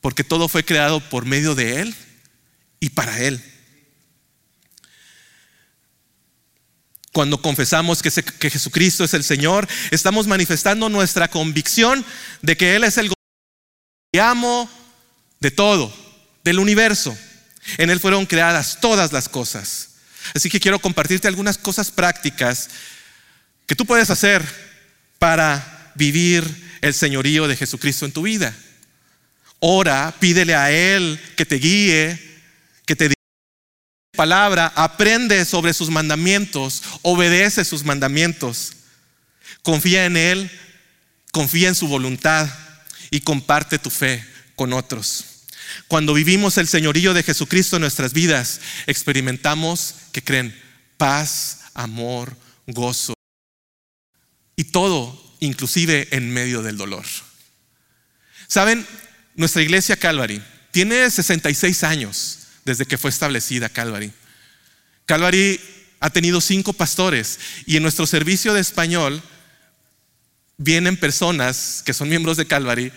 porque 0.00 0.24
todo 0.24 0.48
fue 0.48 0.64
creado 0.64 1.00
por 1.00 1.26
medio 1.26 1.54
de 1.54 1.82
Él 1.82 1.94
y 2.80 2.90
para 2.90 3.20
Él. 3.20 3.42
Cuando 7.18 7.42
confesamos 7.42 8.00
que, 8.00 8.12
que 8.12 8.48
Jesucristo 8.48 9.02
es 9.02 9.12
el 9.12 9.24
Señor, 9.24 9.66
estamos 9.90 10.28
manifestando 10.28 10.88
nuestra 10.88 11.26
convicción 11.26 12.06
de 12.42 12.56
que 12.56 12.76
Él 12.76 12.84
es 12.84 12.96
el 12.96 13.12
amo 14.20 14.70
de 15.40 15.50
todo, 15.50 15.92
del 16.44 16.60
universo. 16.60 17.18
En 17.76 17.90
Él 17.90 17.98
fueron 17.98 18.24
creadas 18.24 18.78
todas 18.80 19.12
las 19.12 19.28
cosas. 19.28 19.96
Así 20.32 20.48
que 20.48 20.60
quiero 20.60 20.78
compartirte 20.78 21.26
algunas 21.26 21.58
cosas 21.58 21.90
prácticas 21.90 22.70
que 23.66 23.74
tú 23.74 23.84
puedes 23.84 24.10
hacer 24.10 24.44
para 25.18 25.90
vivir 25.96 26.78
el 26.82 26.94
señorío 26.94 27.48
de 27.48 27.56
Jesucristo 27.56 28.06
en 28.06 28.12
tu 28.12 28.22
vida. 28.22 28.54
Ora, 29.58 30.14
pídele 30.20 30.54
a 30.54 30.70
Él 30.70 31.20
que 31.36 31.44
te 31.44 31.56
guíe, 31.56 32.16
que 32.86 32.94
te 32.94 33.17
palabra, 34.18 34.72
aprende 34.74 35.44
sobre 35.44 35.72
sus 35.72 35.90
mandamientos, 35.90 36.82
obedece 37.02 37.64
sus 37.64 37.84
mandamientos, 37.84 38.72
confía 39.62 40.06
en 40.06 40.16
Él, 40.16 40.50
confía 41.30 41.68
en 41.68 41.76
su 41.76 41.86
voluntad 41.86 42.50
y 43.12 43.20
comparte 43.20 43.78
tu 43.78 43.90
fe 43.90 44.26
con 44.56 44.72
otros. 44.72 45.44
Cuando 45.86 46.14
vivimos 46.14 46.58
el 46.58 46.66
señorío 46.66 47.14
de 47.14 47.22
Jesucristo 47.22 47.76
en 47.76 47.82
nuestras 47.82 48.12
vidas, 48.12 48.60
experimentamos, 48.88 49.94
que 50.10 50.24
creen, 50.24 50.52
paz, 50.96 51.60
amor, 51.74 52.36
gozo 52.66 53.14
y 54.56 54.64
todo, 54.64 55.36
inclusive 55.38 56.08
en 56.10 56.32
medio 56.32 56.62
del 56.62 56.76
dolor. 56.76 57.04
Saben, 58.48 58.84
nuestra 59.36 59.62
iglesia 59.62 59.96
Calvary 59.96 60.42
tiene 60.72 61.08
66 61.08 61.84
años 61.84 62.47
desde 62.68 62.86
que 62.86 62.98
fue 62.98 63.10
establecida 63.10 63.68
Calvary. 63.68 64.12
Calvary 65.06 65.58
ha 66.00 66.10
tenido 66.10 66.40
cinco 66.40 66.72
pastores 66.72 67.40
y 67.66 67.76
en 67.76 67.82
nuestro 67.82 68.06
servicio 68.06 68.52
de 68.52 68.60
español 68.60 69.22
vienen 70.58 70.98
personas 70.98 71.82
que 71.84 71.94
son 71.94 72.08
miembros 72.08 72.36
de 72.36 72.46
Calvary 72.46 72.92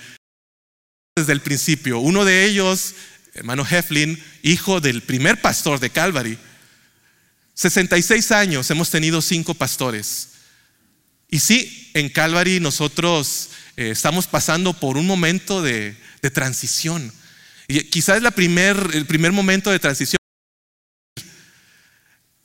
desde 1.16 1.32
el 1.32 1.42
principio. 1.42 2.00
Uno 2.00 2.26
de 2.26 2.46
ellos, 2.46 2.96
hermano 3.34 3.66
Heflin, 3.66 4.22
hijo 4.44 4.82
del 4.82 5.02
primer 5.02 5.42
pastor 5.42 5.80
de 5.80 5.90
Calvary. 5.90 6.38
66 7.54 8.32
años 8.34 8.70
hemos 8.72 8.90
tenido 8.90 9.22
cinco 9.22 9.54
pastores. 9.54 10.30
Y 11.30 11.40
sí, 11.40 11.92
en 11.94 12.10
Calvary 12.10 12.60
nosotros 12.60 13.52
eh, 13.78 13.92
estamos 13.92 14.28
pasando 14.28 14.74
por 14.74 14.98
un 14.98 15.08
momento 15.08 15.62
de, 15.62 15.96
transición. 16.34 17.12
Y 17.72 17.84
quizás 17.86 18.22
primer, 18.34 18.76
el 18.94 19.06
primer 19.06 19.32
momento 19.32 19.72
de 19.72 19.80
transición 19.80 20.18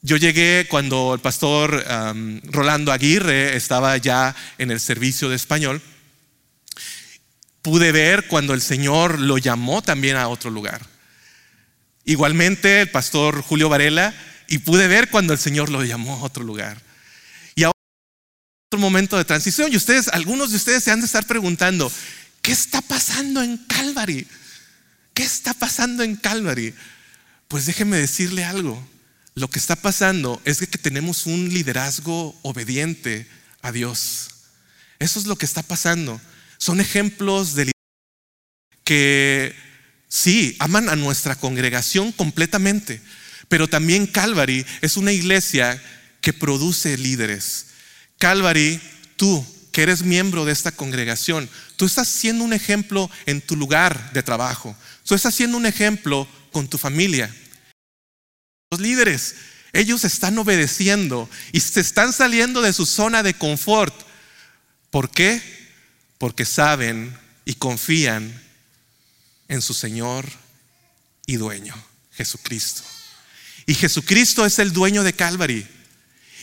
yo 0.00 0.16
llegué 0.16 0.68
cuando 0.70 1.14
el 1.14 1.20
pastor 1.20 1.84
Rolando 2.44 2.92
Aguirre 2.92 3.56
estaba 3.56 3.96
ya 3.96 4.36
en 4.56 4.70
el 4.70 4.78
servicio 4.78 5.28
de 5.28 5.34
español. 5.34 5.82
Pude 7.60 7.90
ver 7.90 8.28
cuando 8.28 8.54
el 8.54 8.62
Señor 8.62 9.18
lo 9.18 9.36
llamó 9.36 9.82
también 9.82 10.14
a 10.14 10.28
otro 10.28 10.48
lugar. 10.48 10.86
Igualmente 12.04 12.82
el 12.82 12.90
pastor 12.92 13.42
Julio 13.42 13.68
Varela 13.68 14.14
y 14.46 14.58
pude 14.58 14.86
ver 14.86 15.10
cuando 15.10 15.32
el 15.32 15.40
Señor 15.40 15.70
lo 15.70 15.82
llamó 15.82 16.14
a 16.14 16.22
otro 16.22 16.44
lugar. 16.44 16.80
otro 18.68 18.78
momento 18.78 19.16
de 19.16 19.24
transición 19.24 19.72
y 19.72 19.76
ustedes, 19.76 20.06
algunos 20.06 20.50
de 20.52 20.56
ustedes 20.56 20.84
se 20.84 20.92
han 20.92 21.00
de 21.00 21.06
estar 21.06 21.26
preguntando, 21.26 21.90
¿qué 22.42 22.52
está 22.52 22.80
pasando 22.80 23.42
en 23.42 23.56
Calvary? 23.56 24.24
¿Qué 25.16 25.22
está 25.22 25.54
pasando 25.54 26.02
en 26.02 26.14
Calvary? 26.14 26.74
Pues 27.48 27.64
déjeme 27.64 27.96
decirle 27.96 28.44
algo. 28.44 28.86
Lo 29.34 29.48
que 29.48 29.58
está 29.58 29.74
pasando 29.74 30.42
es 30.44 30.58
que 30.58 30.76
tenemos 30.76 31.24
un 31.24 31.48
liderazgo 31.48 32.38
obediente 32.42 33.26
a 33.62 33.72
Dios. 33.72 34.28
Eso 34.98 35.18
es 35.18 35.24
lo 35.24 35.36
que 35.36 35.46
está 35.46 35.62
pasando. 35.62 36.20
Son 36.58 36.80
ejemplos 36.80 37.54
de 37.54 37.72
que 38.84 39.56
sí, 40.06 40.54
aman 40.58 40.90
a 40.90 40.96
nuestra 40.96 41.34
congregación 41.34 42.12
completamente, 42.12 43.00
pero 43.48 43.68
también 43.68 44.06
Calvary 44.06 44.66
es 44.82 44.98
una 44.98 45.12
iglesia 45.12 45.82
que 46.20 46.34
produce 46.34 46.98
líderes. 46.98 47.68
Calvary, 48.18 48.78
tú 49.16 49.46
que 49.72 49.82
eres 49.82 50.02
miembro 50.02 50.44
de 50.44 50.52
esta 50.52 50.72
congregación, 50.72 51.48
tú 51.76 51.84
estás 51.86 52.08
siendo 52.08 52.44
un 52.44 52.52
ejemplo 52.52 53.10
en 53.26 53.40
tu 53.40 53.56
lugar 53.56 54.12
de 54.12 54.22
trabajo. 54.22 54.76
Tú 55.06 55.14
estás 55.14 55.34
siendo 55.34 55.56
un 55.56 55.66
ejemplo 55.66 56.28
con 56.52 56.68
tu 56.68 56.78
familia. 56.78 57.34
Los 58.70 58.80
líderes, 58.80 59.36
ellos 59.72 60.04
están 60.04 60.36
obedeciendo 60.38 61.30
y 61.52 61.60
se 61.60 61.80
están 61.80 62.12
saliendo 62.12 62.60
de 62.60 62.72
su 62.72 62.84
zona 62.84 63.22
de 63.22 63.34
confort. 63.34 63.94
¿Por 64.90 65.10
qué? 65.10 65.40
Porque 66.18 66.44
saben 66.44 67.16
y 67.44 67.54
confían 67.54 68.42
en 69.48 69.62
su 69.62 69.74
Señor 69.74 70.26
y 71.24 71.36
dueño, 71.36 71.74
Jesucristo. 72.12 72.82
Y 73.64 73.74
Jesucristo 73.74 74.44
es 74.44 74.58
el 74.58 74.72
dueño 74.72 75.04
de 75.04 75.12
Calvary. 75.12 75.66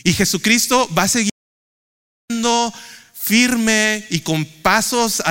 Y 0.04 0.14
Jesucristo 0.14 0.88
va 0.94 1.02
a 1.02 1.08
seguir 1.08 1.30
firme 3.12 4.06
y 4.10 4.20
con 4.20 4.44
pasos 4.44 5.22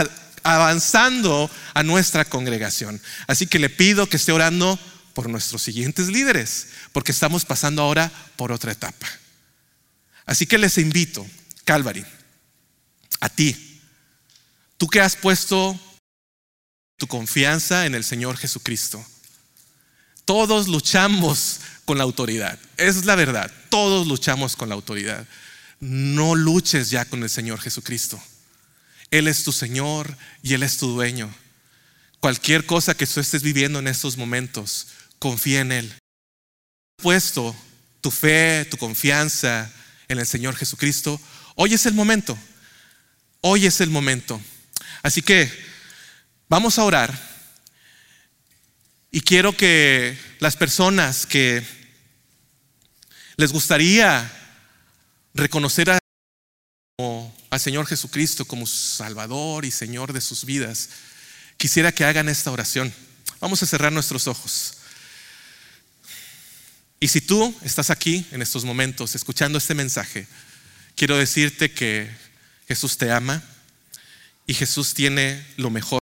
avanzando 0.43 1.49
a 1.73 1.84
nuestra 1.84 2.25
congregación. 2.25 3.01
Así 3.27 3.47
que 3.47 3.60
le 3.60 3.69
pido 3.69 4.08
que 4.08 4.17
esté 4.17 4.32
orando 4.32 4.79
por 5.13 5.29
nuestros 5.29 5.62
siguientes 5.62 6.08
líderes, 6.08 6.67
porque 6.91 7.12
estamos 7.12 7.45
pasando 7.45 7.82
ahora 7.82 8.12
por 8.36 8.51
otra 8.51 8.71
etapa. 8.71 9.08
Así 10.25 10.45
que 10.45 10.58
les 10.58 10.77
invito, 10.77 11.25
Calvary, 11.65 12.06
a 13.19 13.29
ti, 13.29 13.82
tú 14.77 14.88
que 14.88 15.01
has 15.01 15.15
puesto 15.15 15.79
tu 16.97 17.08
confianza 17.08 17.86
en 17.86 17.95
el 17.95 18.03
Señor 18.03 18.38
Jesucristo. 18.38 19.06
Todos 20.25 20.67
luchamos 20.67 21.60
con 21.86 21.97
la 21.97 22.03
autoridad. 22.03 22.58
Es 22.77 23.06
la 23.06 23.15
verdad. 23.15 23.51
Todos 23.69 24.08
luchamos 24.08 24.56
con 24.56 24.69
la 24.69 24.75
autoridad. 24.75 25.27
No 25.79 26.36
luches 26.36 26.89
ya 26.89 27.06
con 27.06 27.23
el 27.23 27.29
Señor 27.29 27.60
Jesucristo. 27.60 28.21
Él 29.13 29.28
es 29.28 29.43
tu 29.43 29.52
Señor 29.52 30.17
y 30.41 30.56
Él 30.56 30.63
es 30.63 30.78
tu 30.78 30.88
dueño. 30.88 31.32
Cualquier 32.19 32.65
cosa 32.65 32.97
que 32.97 33.06
tú 33.06 33.19
estés 33.19 33.43
viviendo 33.43 33.78
en 33.78 33.88
estos 33.88 34.17
momentos, 34.17 34.88
confía 35.19 35.62
en 35.62 35.71
Él. 35.71 35.93
Puesto 36.97 37.56
tu 38.02 38.10
fe, 38.10 38.65
tu 38.65 38.78
confianza 38.78 39.71
en 40.08 40.17
el 40.17 40.26
Señor 40.26 40.56
Jesucristo, 40.56 41.21
hoy 41.54 41.76
es 41.76 41.86
el 41.86 41.93
momento. 41.93 42.36
Hoy 43.41 43.67
es 43.67 43.82
el 43.82 43.91
momento. 43.91 44.41
Así 45.04 45.21
que 45.21 45.47
vamos 46.49 46.80
a 46.80 46.84
orar. 46.84 47.13
Y 49.12 49.21
quiero 49.21 49.56
que 49.56 50.17
las 50.39 50.58
personas 50.58 51.28
que 51.28 51.63
les 53.38 53.52
gustaría 53.52 54.28
reconocer 55.36 55.91
a, 55.91 55.99
al 57.54 57.60
Señor 57.60 57.86
Jesucristo 57.86 58.46
como 58.46 58.68
Salvador 58.68 59.66
y 59.66 59.72
Señor 59.72 60.13
de 60.13 60.22
sus 60.22 60.46
vidas, 60.46 60.89
quisiera 61.58 61.92
que 61.92 62.06
hagan 62.06 62.30
esta 62.30 62.52
oración. 62.52 62.94
Vamos 63.39 63.62
a 63.63 63.66
cerrar 63.66 63.92
nuestros 63.92 64.28
ojos. 64.28 64.78
Y 67.00 67.10
si 67.10 67.22
tú 67.22 67.54
estás 67.63 67.89
aquí 67.89 68.26
en 68.32 68.42
estos 68.42 68.66
momentos 68.66 69.16
escuchando 69.16 69.58
este 69.58 69.76
mensaje, 69.76 70.28
quiero 70.96 71.18
decirte 71.18 71.72
que 71.72 72.10
Jesús 72.68 72.98
te 72.98 73.12
ama 73.12 73.44
y 74.48 74.54
Jesús 74.54 74.94
tiene 74.94 75.46
lo 75.58 75.70
mejor. 75.70 76.00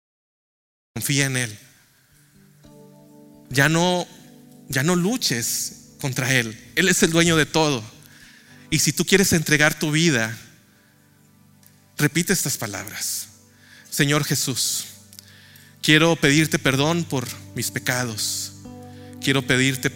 Confía 0.95 1.27
en 1.27 1.37
Él 1.37 1.59
ya 3.51 3.69
no, 3.69 4.07
ya 4.69 4.83
no 4.83 4.97
luches 4.97 5.91
contra 6.01 6.33
Él. 6.33 6.59
Él 6.77 6.89
es 6.89 7.03
el 7.03 7.11
dueño 7.11 7.37
de 7.37 7.47
todo. 7.47 7.85
Y 8.71 8.79
si 8.79 8.93
tú 8.93 9.05
quieres 9.05 9.33
entregar 9.33 9.79
tu 9.79 9.91
vida, 9.91 10.37
repite 12.01 12.33
estas 12.33 12.57
palabras. 12.57 13.29
Señor 13.91 14.25
Jesús, 14.25 14.87
quiero 15.83 16.17
pedirte 16.17 16.59
perdón 16.59 17.05
por 17.05 17.27
mis 17.55 17.71
pecados. 17.71 18.53
Quiero 19.21 19.43
pedirte 19.43 19.95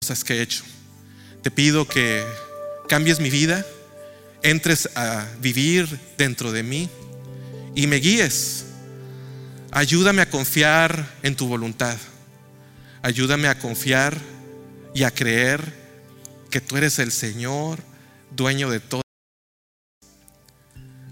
cosas 0.00 0.24
que 0.24 0.34
he 0.34 0.42
hecho. 0.42 0.64
Te 1.42 1.50
pido 1.50 1.86
que 1.86 2.24
cambies 2.88 3.20
mi 3.20 3.30
vida, 3.30 3.64
entres 4.42 4.88
a 4.96 5.26
vivir 5.40 5.98
dentro 6.18 6.52
de 6.52 6.62
mí 6.62 6.90
y 7.74 7.86
me 7.86 7.96
guíes. 7.96 8.64
Ayúdame 9.70 10.22
a 10.22 10.30
confiar 10.30 11.18
en 11.22 11.36
tu 11.36 11.46
voluntad. 11.46 11.96
Ayúdame 13.02 13.48
a 13.48 13.58
confiar 13.58 14.18
y 14.94 15.04
a 15.04 15.10
creer 15.10 15.60
que 16.50 16.60
tú 16.60 16.76
eres 16.76 16.98
el 16.98 17.12
Señor, 17.12 17.80
dueño 18.30 18.70
de 18.70 18.80
todo. 18.80 19.05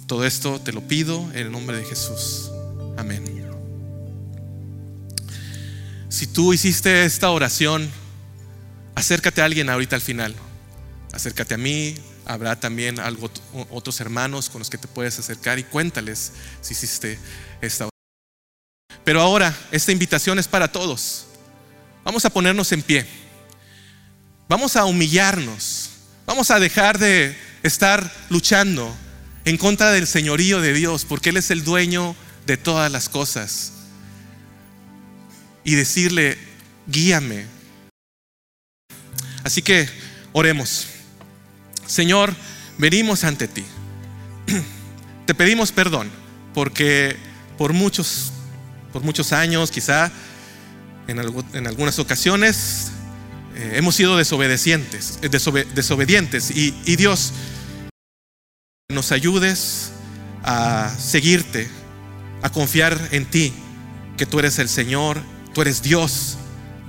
Todo 0.07 0.25
esto 0.25 0.61
te 0.61 0.73
lo 0.73 0.83
pido 0.83 1.31
en 1.33 1.47
el 1.47 1.53
nombre 1.53 1.77
de 1.79 1.85
Jesús. 1.85 2.51
Amén. 2.97 3.35
Si 6.15 6.29
tú 6.29 6.53
hiciste 6.53 7.05
esta 7.05 7.31
oración, 7.31 7.91
acércate 8.95 9.43
a 9.43 9.47
alguien 9.47 9.69
ahorita 9.69 9.97
al 9.97 10.03
final. 10.03 10.33
Acércate 11.13 11.55
a 11.55 11.59
mí, 11.59 11.97
habrá 12.25 12.61
también 12.61 13.01
algo, 13.01 13.29
otros 13.71 14.01
hermanos 14.01 14.49
con 14.49 14.61
los 14.61 14.71
que 14.71 14.79
te 14.79 14.87
puedes 14.87 15.19
acercar 15.19 15.59
y 15.59 15.65
cuéntales 15.65 16.33
si 16.61 16.73
hiciste 16.73 17.19
esta 17.61 17.87
oración. 17.87 19.01
Pero 19.03 19.21
ahora, 19.21 19.53
esta 19.73 19.91
invitación 19.91 20.39
es 20.39 20.47
para 20.47 20.71
todos. 20.71 21.27
Vamos 22.05 22.25
a 22.25 22.31
ponernos 22.31 22.71
en 22.71 22.83
pie. 22.83 23.07
Vamos 24.49 24.77
a 24.77 24.85
humillarnos. 24.85 25.91
Vamos 26.27 26.51
a 26.53 26.61
dejar 26.61 26.99
de 26.99 27.37
estar 27.65 28.09
luchando 28.29 28.95
en 29.45 29.59
contra 29.59 29.93
del 29.93 30.07
señorío 30.07 30.61
de 30.61 30.73
Dios, 30.73 31.05
porque 31.05 31.31
Él 31.31 31.37
es 31.37 31.51
el 31.51 31.65
dueño 31.65 32.17
de 32.47 32.57
todas 32.57 32.91
las 32.91 33.09
cosas. 33.09 33.73
Y 35.65 35.75
decirle, 35.75 36.39
guíame. 36.87 37.47
Así 39.43 39.63
que 39.63 39.89
oremos. 40.33 40.87
Señor, 41.87 42.35
venimos 42.79 43.25
ante 43.25 43.49
ti. 43.49 43.65
Te 45.27 45.35
pedimos 45.35 45.73
perdón, 45.73 46.11
porque 46.55 47.17
por 47.59 47.73
muchos, 47.73 48.33
por 48.93 49.03
muchos 49.03 49.33
años 49.33 49.71
quizá 49.71 50.11
en, 51.07 51.19
algunas 51.67 51.99
ocasiones 51.99 52.93
eh, 53.55 53.75
hemos 53.77 53.95
sido 53.95 54.17
desobedientes, 54.17 55.19
desobedientes 55.21 56.51
y 56.51 56.97
Dios 56.97 57.33
nos 58.95 59.13
ayudes 59.13 59.91
a 60.43 60.95
seguirte, 60.99 61.69
a 62.43 62.51
confiar 62.51 62.99
en 63.11 63.27
ti, 63.27 63.53
que 64.17 64.27
tú 64.27 64.39
eres 64.39 64.59
el 64.59 64.69
Señor, 64.69 65.21
tú 65.53 65.63
eres 65.63 65.83
Dios, 65.83 66.39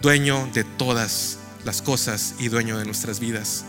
dueño 0.01 0.47
de 0.53 0.63
todas 0.63 1.39
las 1.65 1.81
cosas 1.81 2.35
y 2.39 2.47
dueño 2.47 2.77
de 2.77 2.85
nuestras 2.85 3.19
vidas. 3.19 3.65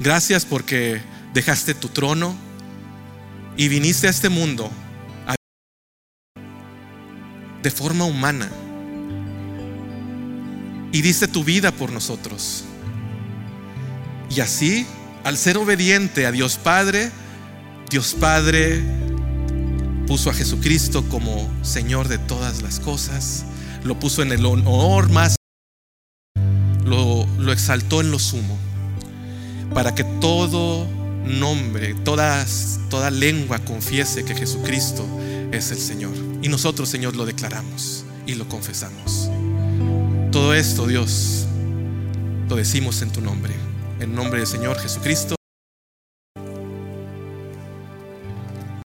Gracias 0.00 0.46
porque 0.46 1.02
dejaste 1.34 1.74
tu 1.74 1.88
trono 1.88 2.34
y 3.56 3.68
viniste 3.68 4.06
a 4.06 4.10
este 4.10 4.30
mundo 4.30 4.70
de 7.62 7.70
forma 7.70 8.06
humana 8.06 8.50
y 10.92 11.02
diste 11.02 11.28
tu 11.28 11.44
vida 11.44 11.70
por 11.70 11.92
nosotros. 11.92 12.64
Y 14.34 14.40
así, 14.40 14.86
al 15.24 15.36
ser 15.36 15.58
obediente 15.58 16.26
a 16.26 16.32
Dios 16.32 16.58
Padre, 16.58 17.10
Dios 17.90 18.16
Padre 18.18 18.82
puso 20.06 20.30
a 20.30 20.34
Jesucristo 20.34 21.04
como 21.08 21.48
Señor 21.62 22.08
de 22.08 22.18
todas 22.18 22.62
las 22.62 22.80
cosas, 22.80 23.44
lo 23.84 23.98
puso 23.98 24.22
en 24.22 24.32
el 24.32 24.44
honor 24.46 25.10
más, 25.10 25.36
lo, 26.84 27.26
exaltó 27.52 28.00
en 28.00 28.10
lo 28.10 28.18
sumo, 28.18 28.58
para 29.74 29.94
que 29.94 30.04
todo 30.04 30.86
nombre, 31.24 31.94
toda 32.04 33.10
lengua 33.10 33.58
confiese 33.60 34.24
que 34.24 34.34
Jesucristo 34.34 35.06
es 35.52 35.70
el 35.70 35.78
Señor. 35.78 36.12
Y 36.42 36.48
nosotros, 36.48 36.88
Señor, 36.88 37.14
lo 37.16 37.26
declaramos 37.26 38.04
y 38.26 38.34
lo 38.34 38.48
confesamos. 38.48 39.30
Todo 40.32 40.54
esto, 40.54 40.86
Dios, 40.86 41.46
lo 42.48 42.56
decimos 42.56 43.02
en 43.02 43.10
tu 43.10 43.20
nombre, 43.20 43.54
en 44.00 44.14
nombre 44.14 44.38
del 44.38 44.46
Señor 44.46 44.78
Jesucristo. 44.78 45.39